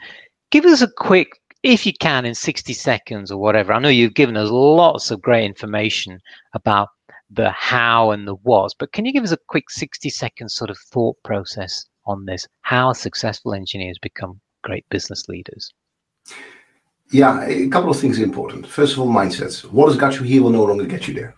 [0.51, 1.29] give us a quick,
[1.63, 3.73] if you can, in sixty seconds or whatever.
[3.73, 6.21] I know you've given us lots of great information
[6.53, 6.89] about
[7.31, 10.71] the how and the what, but can you give us a quick sixty second sort
[10.71, 12.49] of thought process on this?
[12.63, 15.73] How successful engineers become great business leaders?
[17.11, 18.67] Yeah, a couple of things are important.
[18.67, 19.65] First of all, mindsets.
[19.65, 21.35] What has got you here will no longer get you there.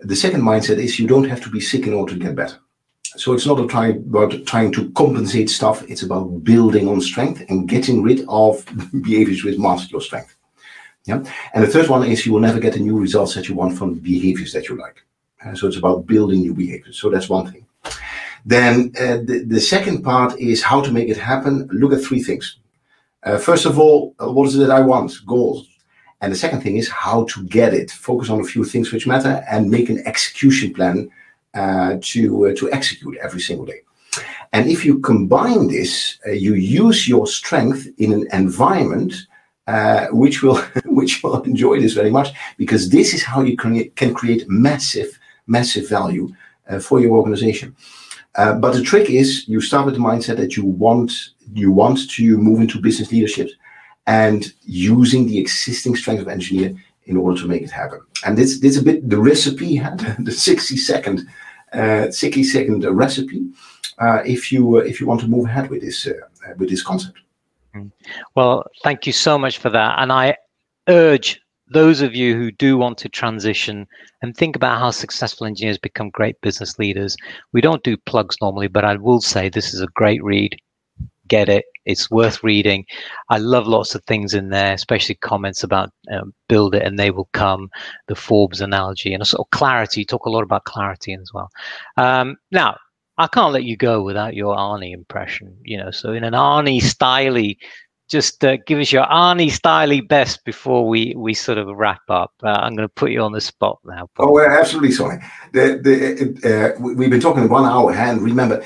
[0.00, 2.58] The second mindset is you don't have to be sick in order to get better.
[3.16, 5.82] So it's not about trying to compensate stuff.
[5.90, 8.64] It's about building on strength and getting rid of
[9.02, 10.36] behaviors which mask your strength.
[11.06, 11.24] Yeah.
[11.54, 13.76] And the third one is you will never get the new results that you want
[13.76, 15.02] from behaviors that you like.
[15.44, 16.98] Uh, so it's about building new behaviors.
[16.98, 17.66] So that's one thing.
[18.44, 21.68] Then uh, the, the second part is how to make it happen.
[21.72, 22.56] Look at three things.
[23.22, 25.12] Uh, first of all, uh, what is it that I want?
[25.26, 25.66] Goals.
[26.22, 27.90] And the second thing is how to get it.
[27.90, 31.10] Focus on a few things which matter and make an execution plan
[31.54, 33.80] uh, to uh, to execute every single day.
[34.52, 39.14] And if you combine this, uh, you use your strength in an environment
[39.66, 43.88] uh, which will which will enjoy this very much because this is how you can,
[43.90, 46.28] can create massive massive value
[46.68, 47.74] uh, for your organization.
[48.36, 52.08] Uh, but the trick is you start with the mindset that you want you want
[52.08, 53.50] to move into business leadership
[54.06, 56.72] and using the existing strength of engineer
[57.04, 58.00] in order to make it happen.
[58.24, 59.78] And this this is a bit the recipe,
[60.18, 61.26] the 60 second
[61.72, 63.50] uh, 60 second recipe
[63.98, 66.12] uh, if you uh, if you want to move ahead with this uh,
[66.56, 67.18] with this concept.
[67.74, 67.90] Mm.
[68.34, 70.36] Well, thank you so much for that, and I
[70.88, 73.86] urge those of you who do want to transition
[74.22, 77.16] and think about how successful engineers become great business leaders.
[77.52, 80.56] We don't do plugs normally, but I will say this is a great read
[81.30, 81.64] get it.
[81.86, 82.84] It's worth reading.
[83.30, 87.10] I love lots of things in there, especially comments about um, build it and they
[87.10, 87.70] will come,
[88.08, 90.00] the Forbes analogy, and a sort of clarity.
[90.00, 91.48] You talk a lot about clarity as well.
[91.96, 92.76] Um, now,
[93.16, 95.90] I can't let you go without your Arnie impression, you know.
[95.90, 97.56] So, in an Arnie styley,
[98.10, 102.32] just uh, give us your Arnie styley best before we we sort of wrap up.
[102.42, 104.10] Uh, I'm going to put you on the spot now.
[104.14, 104.38] Paul.
[104.38, 105.22] Oh, absolutely, sorry.
[105.52, 108.62] The, the, uh, we've been talking one hour, and remember,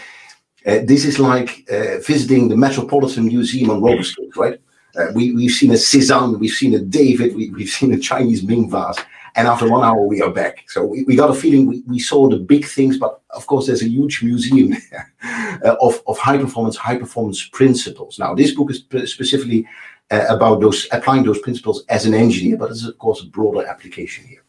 [0.67, 4.59] uh, this is like uh, visiting the Metropolitan Museum on roller skates, right?
[4.97, 8.43] Uh, we, we've seen a Cezanne, we've seen a David, we, we've seen a Chinese
[8.45, 8.99] Ming vase,
[9.37, 10.65] and after one hour we are back.
[10.69, 13.67] So we, we got a feeling we, we saw the big things, but of course
[13.67, 14.77] there's a huge museum
[15.65, 18.19] uh, of, of high performance, high performance principles.
[18.19, 19.67] Now this book is specifically
[20.11, 23.67] uh, about those applying those principles as an engineer, but it's of course a broader
[23.67, 24.45] application here.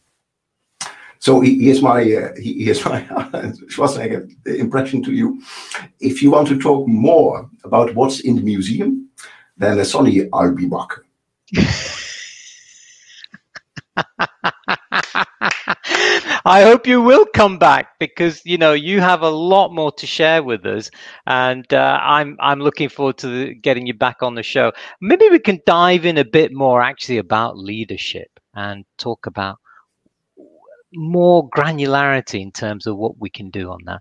[1.18, 3.02] So here's my uh, here's my
[3.68, 5.42] Schwarzenegger impression to you.
[5.98, 9.08] If you want to talk more about what's in the museum,
[9.56, 10.90] then uh, Sonny, I'll be back.
[16.48, 20.06] I hope you will come back because you know you have a lot more to
[20.06, 20.88] share with us,
[21.26, 24.70] and uh, I'm I'm looking forward to the, getting you back on the show.
[25.00, 29.56] Maybe we can dive in a bit more actually about leadership and talk about
[30.94, 34.00] more granularity in terms of what we can do on that.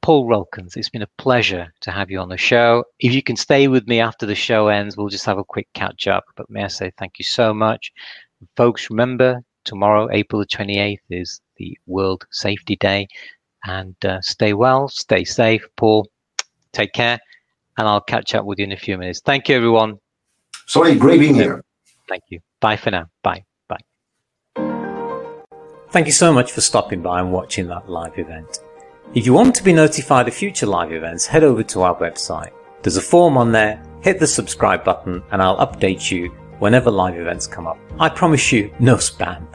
[0.00, 2.84] Paul Rulkens, it's been a pleasure to have you on the show.
[3.00, 5.66] If you can stay with me after the show ends, we'll just have a quick
[5.74, 6.22] catch up.
[6.36, 7.90] But may I say thank you so much.
[8.56, 13.08] Folks, remember tomorrow, April the 28th, is the World Safety Day.
[13.64, 15.66] And uh, stay well, stay safe.
[15.76, 16.08] Paul,
[16.72, 17.18] take care.
[17.78, 19.20] and I'll catch up with you in a few minutes.
[19.20, 19.98] Thank you, everyone.
[20.66, 21.64] Sorry, great being here.
[22.08, 22.40] Thank you.
[22.60, 23.06] Bye for now.
[23.22, 23.44] Bye.
[23.68, 23.78] Bye.
[25.90, 28.60] Thank you so much for stopping by and watching that live event.
[29.14, 32.50] If you want to be notified of future live events, head over to our website.
[32.82, 36.28] There's a form on there, hit the subscribe button, and I'll update you
[36.58, 37.78] whenever live events come up.
[37.98, 39.46] I promise you, no spam.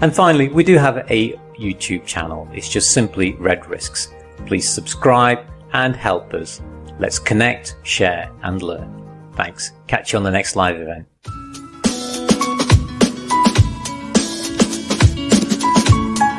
[0.00, 2.48] And finally, we do have a YouTube channel.
[2.52, 4.12] It's just simply Red Risks.
[4.46, 5.38] Please subscribe
[5.72, 6.60] and help us.
[6.98, 9.02] Let's connect, share, and learn.
[9.34, 9.72] Thanks.
[9.86, 11.06] Catch you on the next live event.